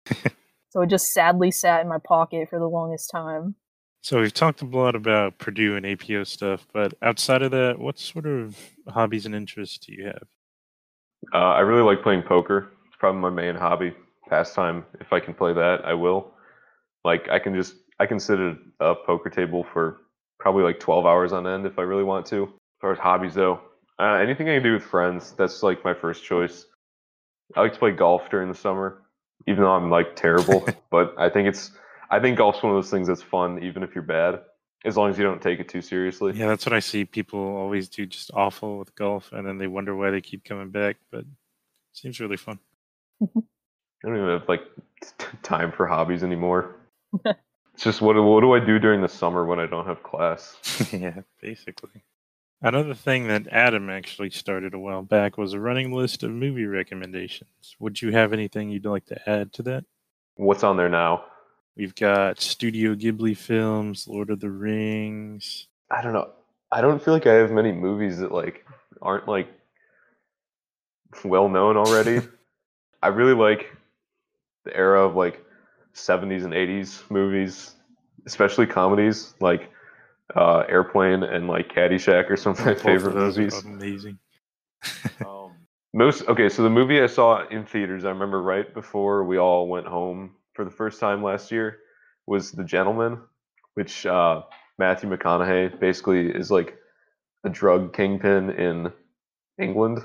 so 0.71 0.81
it 0.81 0.89
just 0.89 1.11
sadly 1.11 1.51
sat 1.51 1.81
in 1.81 1.89
my 1.89 1.97
pocket 1.97 2.49
for 2.49 2.57
the 2.57 2.67
longest 2.67 3.11
time. 3.11 3.55
So 3.99 4.21
we've 4.21 4.33
talked 4.33 4.61
a 4.61 4.65
lot 4.65 4.95
about 4.95 5.37
Purdue 5.37 5.75
and 5.75 5.85
APO 5.85 6.23
stuff, 6.23 6.65
but 6.73 6.93
outside 7.01 7.41
of 7.41 7.51
that, 7.51 7.77
what 7.77 7.99
sort 7.99 8.25
of 8.25 8.57
hobbies 8.87 9.25
and 9.25 9.35
interests 9.35 9.77
do 9.77 9.93
you 9.93 10.05
have? 10.05 10.27
Uh, 11.33 11.53
I 11.53 11.59
really 11.59 11.83
like 11.83 12.01
playing 12.01 12.23
poker. 12.23 12.71
It's 12.87 12.95
probably 12.97 13.21
my 13.21 13.29
main 13.29 13.55
hobby, 13.55 13.93
pastime. 14.27 14.85
If 14.99 15.11
I 15.11 15.19
can 15.19 15.33
play 15.33 15.53
that, 15.53 15.85
I 15.85 15.93
will. 15.93 16.31
Like 17.03 17.29
I 17.29 17.37
can 17.37 17.53
just 17.53 17.75
I 17.99 18.05
can 18.05 18.19
sit 18.19 18.39
at 18.39 18.55
a 18.79 18.95
poker 18.95 19.29
table 19.29 19.65
for 19.73 19.97
probably 20.39 20.63
like 20.63 20.79
12 20.79 21.05
hours 21.05 21.33
on 21.33 21.45
end 21.45 21.65
if 21.65 21.77
I 21.77 21.83
really 21.83 22.03
want 22.03 22.25
to. 22.27 22.43
As 22.43 22.79
far 22.79 22.91
as 22.93 22.97
hobbies 22.97 23.33
though, 23.33 23.59
uh, 23.99 24.13
anything 24.13 24.49
I 24.49 24.55
can 24.55 24.63
do 24.63 24.73
with 24.73 24.83
friends, 24.83 25.33
that's 25.37 25.63
like 25.63 25.83
my 25.83 25.93
first 25.93 26.23
choice. 26.23 26.65
I 27.55 27.61
like 27.61 27.73
to 27.73 27.79
play 27.79 27.91
golf 27.91 28.29
during 28.31 28.47
the 28.47 28.55
summer, 28.55 29.03
even 29.47 29.63
though 29.63 29.71
I'm 29.71 29.89
like 29.89 30.15
terrible. 30.15 30.67
but 30.89 31.13
I 31.17 31.29
think 31.29 31.47
it's 31.47 31.71
I 32.09 32.19
think 32.19 32.37
golf's 32.37 32.61
one 32.61 32.71
of 32.71 32.77
those 32.77 32.91
things 32.91 33.07
that's 33.07 33.21
fun, 33.21 33.63
even 33.63 33.83
if 33.83 33.95
you're 33.95 34.03
bad, 34.03 34.41
as 34.83 34.97
long 34.97 35.09
as 35.09 35.17
you 35.17 35.23
don't 35.23 35.41
take 35.41 35.59
it 35.59 35.69
too 35.69 35.81
seriously. 35.81 36.33
Yeah, 36.33 36.47
that's 36.47 36.65
what 36.65 36.73
I 36.73 36.79
see. 36.79 37.05
People 37.05 37.39
always 37.39 37.87
do 37.87 38.05
just 38.05 38.31
awful 38.33 38.77
with 38.77 38.93
golf, 38.95 39.31
and 39.31 39.47
then 39.47 39.57
they 39.57 39.67
wonder 39.67 39.95
why 39.95 40.11
they 40.11 40.21
keep 40.21 40.43
coming 40.43 40.69
back. 40.69 40.97
But 41.09 41.21
it 41.21 41.27
seems 41.93 42.19
really 42.19 42.37
fun. 42.37 42.59
I 43.21 44.07
don't 44.07 44.17
even 44.17 44.29
have 44.29 44.49
like 44.49 44.63
t- 45.01 45.25
time 45.43 45.71
for 45.71 45.87
hobbies 45.87 46.23
anymore. 46.23 46.75
it's 47.25 47.83
just 47.83 48.01
what 48.01 48.15
what 48.21 48.41
do 48.41 48.53
I 48.53 48.59
do 48.59 48.79
during 48.79 49.01
the 49.01 49.09
summer 49.09 49.45
when 49.45 49.59
I 49.59 49.67
don't 49.67 49.85
have 49.85 50.03
class? 50.03 50.57
yeah, 50.91 51.21
basically. 51.39 52.03
Another 52.63 52.93
thing 52.93 53.27
that 53.27 53.47
Adam 53.47 53.89
actually 53.89 54.29
started 54.29 54.75
a 54.75 54.79
while 54.79 55.01
back 55.01 55.35
was 55.35 55.53
a 55.53 55.59
running 55.59 55.91
list 55.91 56.21
of 56.21 56.29
movie 56.29 56.65
recommendations. 56.65 57.75
Would 57.79 57.99
you 58.01 58.11
have 58.11 58.33
anything 58.33 58.69
you'd 58.69 58.85
like 58.85 59.05
to 59.07 59.29
add 59.29 59.51
to 59.53 59.63
that? 59.63 59.83
What's 60.35 60.63
on 60.63 60.77
there 60.77 60.89
now? 60.89 61.23
We've 61.75 61.95
got 61.95 62.39
Studio 62.39 62.93
Ghibli 62.93 63.35
films, 63.35 64.07
Lord 64.07 64.29
of 64.29 64.39
the 64.39 64.51
Rings. 64.51 65.67
I 65.89 66.03
don't 66.03 66.13
know. 66.13 66.29
I 66.71 66.81
don't 66.81 67.03
feel 67.03 67.15
like 67.15 67.25
I 67.25 67.33
have 67.33 67.51
many 67.51 67.71
movies 67.71 68.19
that 68.19 68.31
like 68.31 68.63
aren't 69.01 69.27
like 69.27 69.49
well 71.25 71.49
known 71.49 71.77
already. 71.77 72.21
I 73.01 73.07
really 73.07 73.33
like 73.33 73.75
the 74.65 74.75
era 74.77 75.03
of 75.03 75.15
like 75.15 75.43
70s 75.95 76.43
and 76.43 76.53
80s 76.53 77.09
movies, 77.09 77.71
especially 78.27 78.67
comedies 78.67 79.33
like 79.39 79.71
uh, 80.35 80.63
Airplane 80.69 81.23
and 81.23 81.47
like 81.47 81.73
Caddyshack 81.73 82.29
are 82.29 82.37
some 82.37 82.53
of 82.53 82.59
my 82.59 82.73
Both 82.73 82.81
favorite 82.81 83.13
those 83.13 83.37
movies. 83.37 83.63
Amazing. 83.63 84.19
Most 85.93 86.23
okay, 86.29 86.47
so 86.47 86.63
the 86.63 86.69
movie 86.69 87.01
I 87.01 87.07
saw 87.07 87.45
in 87.49 87.65
theaters, 87.65 88.05
I 88.05 88.09
remember 88.09 88.41
right 88.41 88.73
before 88.73 89.25
we 89.25 89.37
all 89.37 89.67
went 89.67 89.87
home 89.87 90.35
for 90.53 90.63
the 90.63 90.71
first 90.71 91.01
time 91.01 91.21
last 91.21 91.51
year, 91.51 91.79
was 92.25 92.51
The 92.51 92.63
Gentlemen, 92.63 93.19
which 93.73 94.05
uh, 94.05 94.43
Matthew 94.79 95.09
McConaughey 95.09 95.79
basically 95.81 96.29
is 96.29 96.49
like 96.49 96.77
a 97.43 97.49
drug 97.49 97.93
kingpin 97.93 98.51
in 98.51 98.93
England. 99.59 99.99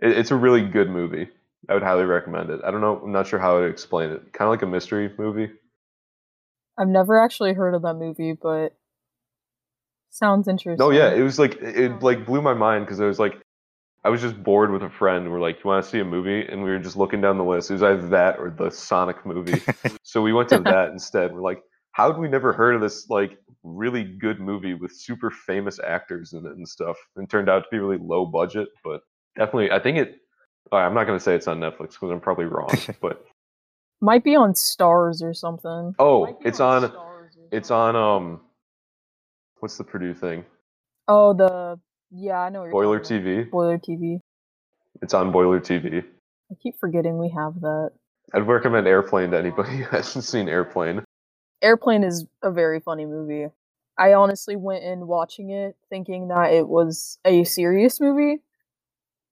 It, 0.00 0.16
it's 0.16 0.30
a 0.30 0.36
really 0.36 0.62
good 0.62 0.88
movie. 0.88 1.28
I 1.68 1.74
would 1.74 1.82
highly 1.82 2.04
recommend 2.04 2.50
it. 2.50 2.60
I 2.64 2.70
don't 2.70 2.80
know, 2.80 3.00
I'm 3.02 3.12
not 3.12 3.26
sure 3.26 3.40
how 3.40 3.58
to 3.58 3.64
explain 3.64 4.10
it. 4.10 4.32
Kind 4.32 4.46
of 4.46 4.50
like 4.50 4.62
a 4.62 4.66
mystery 4.66 5.12
movie. 5.18 5.50
I've 6.78 6.88
never 6.88 7.20
actually 7.20 7.54
heard 7.54 7.74
of 7.74 7.82
that 7.82 7.94
movie, 7.94 8.34
but 8.40 8.76
sounds 10.14 10.48
interesting. 10.48 10.84
No, 10.84 10.90
yeah, 10.90 11.12
it 11.12 11.22
was 11.22 11.38
like 11.38 11.56
it 11.60 12.02
like 12.02 12.26
blew 12.26 12.40
my 12.42 12.54
mind 12.54 12.84
because 12.86 13.00
I 13.00 13.06
was 13.06 13.18
like, 13.18 13.40
I 14.04 14.10
was 14.10 14.20
just 14.20 14.42
bored 14.42 14.70
with 14.70 14.82
a 14.82 14.90
friend. 14.90 15.30
We're 15.30 15.40
like, 15.40 15.56
"You 15.64 15.68
want 15.70 15.84
to 15.84 15.90
see 15.90 16.00
a 16.00 16.04
movie?" 16.04 16.46
And 16.46 16.62
we 16.62 16.70
were 16.70 16.78
just 16.78 16.96
looking 16.96 17.20
down 17.20 17.38
the 17.38 17.44
list. 17.44 17.70
It 17.70 17.74
was 17.74 17.82
either 17.82 18.08
that 18.08 18.38
or 18.38 18.50
the 18.50 18.70
Sonic 18.70 19.24
movie. 19.26 19.62
so 20.02 20.22
we 20.22 20.32
went 20.32 20.48
to 20.50 20.58
that 20.60 20.90
instead. 20.90 21.32
We're 21.32 21.40
like, 21.40 21.62
"How 21.92 22.10
had 22.12 22.20
we 22.20 22.28
never 22.28 22.52
heard 22.52 22.74
of 22.74 22.80
this 22.80 23.08
like 23.08 23.38
really 23.62 24.04
good 24.04 24.40
movie 24.40 24.74
with 24.74 24.92
super 24.94 25.30
famous 25.30 25.80
actors 25.82 26.32
in 26.34 26.44
it 26.46 26.52
and 26.56 26.68
stuff?" 26.68 26.96
And 27.16 27.24
it 27.24 27.30
turned 27.30 27.48
out 27.48 27.60
to 27.60 27.66
be 27.70 27.78
really 27.78 27.98
low 27.98 28.26
budget, 28.26 28.68
but 28.84 29.00
definitely, 29.36 29.70
I 29.70 29.78
think 29.80 29.98
it. 29.98 30.16
all 30.70 30.78
right, 30.80 30.86
I'm 30.86 30.94
not 30.94 31.04
gonna 31.06 31.20
say 31.20 31.34
it's 31.34 31.48
on 31.48 31.60
Netflix 31.60 31.92
because 31.92 32.10
I'm 32.10 32.20
probably 32.20 32.44
wrong, 32.46 32.70
but 33.00 33.24
Might 34.00 34.22
be 34.24 34.36
on 34.36 34.54
Stars 34.54 35.22
or 35.22 35.32
something. 35.32 35.94
oh, 35.98 36.24
Might 36.26 36.40
be 36.40 36.48
it's 36.48 36.60
on. 36.60 36.90
Stars 36.90 37.38
It's 37.52 37.70
on. 37.70 37.96
Um, 37.96 38.40
what's 39.64 39.78
the 39.78 39.84
Purdue 39.84 40.12
thing? 40.12 40.44
Oh, 41.08 41.32
the 41.32 41.80
yeah, 42.10 42.38
I 42.38 42.50
know. 42.50 42.68
Boiler. 42.70 43.00
TV. 43.00 43.50
Boiler 43.50 43.78
TV. 43.78 44.20
It's 45.00 45.14
on 45.14 45.32
Boiler 45.32 45.58
TV. 45.58 46.04
I 46.50 46.54
keep 46.62 46.78
forgetting 46.78 47.16
we 47.16 47.30
have 47.30 47.58
that. 47.62 47.92
I'd 48.34 48.46
recommend 48.46 48.86
Airplane 48.86 49.30
to 49.30 49.38
anybody 49.38 49.78
who 49.78 49.84
hasn't 49.90 50.26
seen 50.26 50.50
Airplane. 50.50 51.02
Airplane 51.62 52.04
is 52.04 52.26
a 52.42 52.50
very 52.50 52.78
funny 52.78 53.06
movie. 53.06 53.46
I 53.96 54.12
honestly 54.12 54.54
went 54.54 54.84
in 54.84 55.06
watching 55.06 55.48
it 55.48 55.76
thinking 55.88 56.28
that 56.28 56.52
it 56.52 56.68
was 56.68 57.18
a 57.24 57.44
serious 57.44 58.02
movie, 58.02 58.42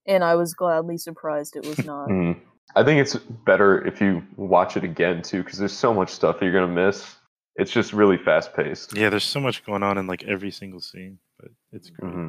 and 0.06 0.24
I 0.24 0.36
was 0.36 0.54
gladly 0.54 0.96
surprised 0.96 1.56
it 1.56 1.66
was 1.66 1.78
not. 1.84 2.08
Mm. 2.08 2.40
I 2.74 2.84
think 2.84 3.02
it's 3.02 3.16
better 3.16 3.86
if 3.86 4.00
you 4.00 4.22
watch 4.36 4.78
it 4.78 4.84
again 4.84 5.20
too, 5.20 5.42
because 5.42 5.58
there's 5.58 5.76
so 5.76 5.92
much 5.92 6.08
stuff 6.08 6.38
you're 6.40 6.54
gonna 6.54 6.68
miss. 6.68 7.16
It's 7.56 7.70
just 7.70 7.92
really 7.92 8.16
fast 8.16 8.54
paced. 8.54 8.96
Yeah, 8.96 9.10
there's 9.10 9.24
so 9.24 9.40
much 9.40 9.64
going 9.64 9.82
on 9.82 9.98
in 9.98 10.06
like 10.06 10.24
every 10.24 10.50
single 10.50 10.80
scene, 10.80 11.18
but 11.38 11.50
it's 11.72 11.90
great. 11.90 12.12
hmm 12.12 12.28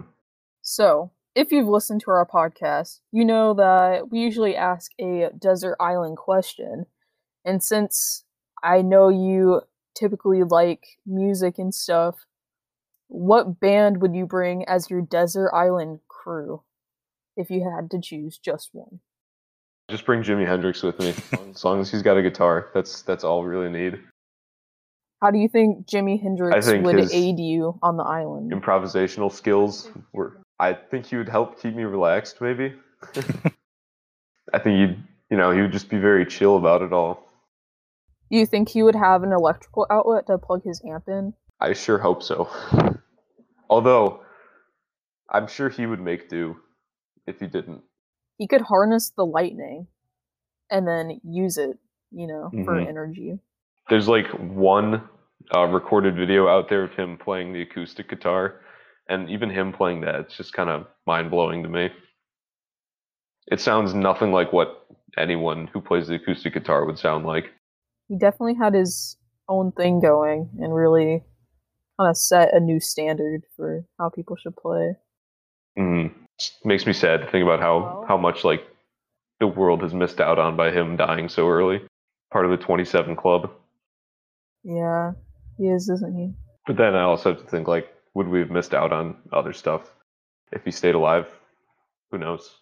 So, 0.62 1.12
if 1.36 1.51
you've 1.51 1.67
listened 1.67 2.01
to 2.01 2.12
our 2.12 2.27
podcast, 2.27 2.99
you 3.12 3.25
know 3.25 3.53
that 3.53 4.12
we 4.12 4.19
usually 4.19 4.55
ask 4.55 4.91
a 4.99 5.29
desert 5.38 5.77
island 5.79 6.17
question. 6.17 6.86
And 7.45 7.63
since 7.63 8.23
I 8.63 8.81
know 8.81 9.09
you 9.09 9.62
typically 9.95 10.43
like 10.43 10.83
music 11.05 11.57
and 11.57 11.73
stuff, 11.73 12.25
what 13.07 13.59
band 13.59 14.01
would 14.01 14.15
you 14.15 14.25
bring 14.25 14.65
as 14.65 14.89
your 14.89 15.01
desert 15.01 15.51
island 15.53 15.99
crew 16.07 16.63
if 17.36 17.49
you 17.49 17.63
had 17.63 17.89
to 17.91 18.01
choose 18.01 18.38
just 18.38 18.69
one? 18.73 18.99
Just 19.89 20.05
bring 20.05 20.23
Jimi 20.23 20.47
Hendrix 20.47 20.81
with 20.81 20.97
me, 20.99 21.13
as 21.51 21.63
long 21.63 21.81
as 21.81 21.91
he's 21.91 22.01
got 22.01 22.17
a 22.17 22.21
guitar. 22.21 22.69
That's 22.73 23.01
that's 23.01 23.23
all 23.23 23.41
we 23.43 23.49
really 23.49 23.69
need. 23.69 23.99
How 25.23 25.31
do 25.31 25.39
you 25.39 25.47
think 25.47 25.88
Jimi 25.88 26.21
Hendrix 26.21 26.65
think 26.65 26.83
would 26.86 26.99
aid 27.13 27.39
you 27.39 27.79
on 27.81 27.95
the 27.95 28.03
island? 28.03 28.51
Improvisational 28.51 29.31
skills 29.31 29.89
were. 30.12 30.36
I 30.59 30.73
think 30.73 31.05
he 31.05 31.15
would 31.15 31.29
help 31.29 31.62
keep 31.62 31.73
me 31.73 31.83
relaxed. 31.83 32.41
Maybe. 32.41 32.73
I 34.53 34.59
think 34.59 34.79
he'd, 34.89 35.03
you 35.29 35.38
know, 35.38 35.51
he 35.51 35.62
would 35.62 35.71
just 35.71 35.88
be 35.88 35.97
very 35.97 36.25
chill 36.25 36.57
about 36.57 36.81
it 36.81 36.91
all. 36.91 37.29
You 38.27 38.45
think 38.45 38.67
he 38.67 38.83
would 38.83 38.95
have 38.95 39.23
an 39.23 39.31
electrical 39.31 39.88
outlet 39.89 40.27
to 40.27 40.38
plug 40.38 40.65
his 40.65 40.81
amp 40.86 41.07
in? 41.07 41.33
I 41.62 41.71
sure 41.71 41.99
hope 41.99 42.21
so. 42.21 42.49
Although, 43.69 44.25
I'm 45.29 45.47
sure 45.47 45.69
he 45.69 45.86
would 45.86 46.01
make 46.01 46.27
do 46.27 46.57
if 47.27 47.39
he 47.39 47.47
didn't. 47.47 47.81
he 48.38 48.45
could 48.45 48.62
harness 48.62 49.12
the 49.15 49.25
lightning 49.25 49.88
and 50.69 50.86
then 50.86 51.21
use 51.23 51.57
it, 51.57 51.77
you 52.12 52.27
know, 52.27 52.49
for 52.65 52.75
Mhm. 52.75 52.88
energy. 52.89 53.39
There's 53.89 54.07
like 54.07 54.27
one 54.31 55.07
uh, 55.56 55.65
recorded 55.65 56.15
video 56.15 56.47
out 56.47 56.69
there 56.69 56.84
of 56.84 56.93
him 56.93 57.17
playing 57.17 57.53
the 57.53 57.62
acoustic 57.62 58.10
guitar, 58.10 58.62
and 59.08 59.29
even 59.29 59.49
him 59.49 59.73
playing 59.73 60.01
that, 60.01 60.15
it's 60.15 60.38
just 60.38 60.53
kind 60.53 60.69
of 60.69 60.88
mind 61.06 61.29
blowing 61.29 61.63
to 61.63 61.69
me. 61.69 61.89
It 63.47 63.60
sounds 63.60 63.93
nothing 63.93 64.32
like 64.32 64.53
what 64.53 64.88
anyone 65.17 65.67
who 65.67 65.82
plays 65.82 66.08
the 66.08 66.15
acoustic 66.15 66.53
guitar 66.53 66.86
would 66.86 66.97
sound 66.97 67.25
like. 67.25 67.45
He 68.08 68.17
definitely 68.17 68.56
had 68.56 68.73
his 68.73 69.17
own 69.49 69.71
thing 69.73 69.99
going 69.99 70.49
and 70.60 70.73
really 70.73 71.23
kind 71.99 72.10
of 72.10 72.17
set 72.17 72.53
a 72.53 72.60
new 72.60 72.79
standard 72.79 73.43
for 73.56 73.86
how 73.99 74.10
people 74.10 74.36
should 74.36 74.56
play. 74.56 74.95
Mm. 75.77 76.13
Makes 76.63 76.86
me 76.86 76.93
sad 76.93 77.21
to 77.21 77.32
think 77.32 77.43
about 77.43 77.60
how 77.60 78.06
how 78.08 78.17
much 78.17 78.43
like 78.43 78.65
the 79.39 79.47
world 79.47 79.82
has 79.82 79.93
missed 79.93 80.19
out 80.19 80.39
on 80.39 80.56
by 80.56 80.71
him 80.71 80.97
dying 80.97 81.29
so 81.29 81.47
early. 81.47 81.82
Part 82.32 82.45
of 82.45 82.51
the 82.51 82.58
27 82.58 83.15
club. 83.15 83.51
Yeah, 84.63 85.12
is, 85.59 85.89
isn't 85.89 86.15
he? 86.15 86.33
But 86.65 86.77
then 86.77 86.95
I 86.95 87.03
also 87.03 87.33
have 87.33 87.43
to 87.43 87.49
think 87.49 87.67
like, 87.67 87.87
would 88.13 88.27
we 88.27 88.39
have 88.39 88.51
missed 88.51 88.73
out 88.73 88.93
on 88.93 89.17
other 89.31 89.53
stuff 89.53 89.93
if 90.51 90.63
he 90.63 90.71
stayed 90.71 90.95
alive? 90.95 91.27
Who 92.11 92.17
knows? 92.17 92.57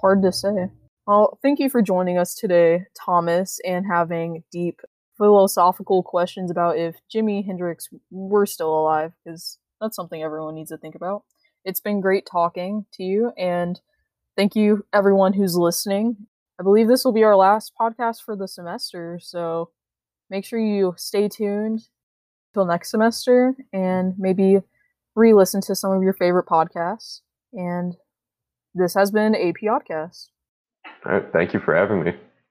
Hard 0.00 0.22
to 0.22 0.32
say. 0.32 0.70
Well, 1.06 1.38
thank 1.42 1.58
you 1.58 1.70
for 1.70 1.80
joining 1.80 2.18
us 2.18 2.34
today, 2.34 2.84
Thomas, 2.94 3.58
and 3.64 3.86
having 3.86 4.44
deep 4.52 4.80
philosophical 5.16 6.02
questions 6.02 6.50
about 6.50 6.76
if 6.76 6.96
Jimi 7.12 7.44
Hendrix 7.44 7.88
were 8.10 8.46
still 8.46 8.78
alive, 8.78 9.12
because 9.24 9.58
that's 9.80 9.96
something 9.96 10.22
everyone 10.22 10.54
needs 10.54 10.70
to 10.70 10.76
think 10.76 10.94
about. 10.94 11.24
It's 11.64 11.80
been 11.80 12.00
great 12.00 12.26
talking 12.30 12.84
to 12.92 13.02
you, 13.02 13.32
and 13.38 13.80
thank 14.36 14.54
you, 14.54 14.84
everyone 14.92 15.32
who's 15.32 15.56
listening. 15.56 16.28
I 16.60 16.62
believe 16.62 16.88
this 16.88 17.04
will 17.04 17.12
be 17.12 17.24
our 17.24 17.36
last 17.36 17.72
podcast 17.80 18.22
for 18.22 18.36
the 18.36 18.46
semester, 18.46 19.18
so 19.20 19.70
make 20.30 20.44
sure 20.44 20.58
you 20.58 20.94
stay 20.96 21.28
tuned 21.28 21.88
till 22.54 22.64
next 22.64 22.90
semester 22.90 23.54
and 23.72 24.14
maybe 24.18 24.60
re 25.14 25.34
listen 25.34 25.60
to 25.62 25.74
some 25.74 25.92
of 25.92 26.02
your 26.02 26.12
favorite 26.12 26.46
podcasts. 26.46 27.20
And 27.52 27.96
this 28.74 28.94
has 28.94 29.10
been 29.10 29.34
AP 29.34 29.56
Podcast. 29.62 30.28
All 31.06 31.12
right. 31.12 31.32
Thank 31.32 31.54
you 31.54 31.60
for 31.60 31.74
having 31.74 32.02
me. 32.02 32.12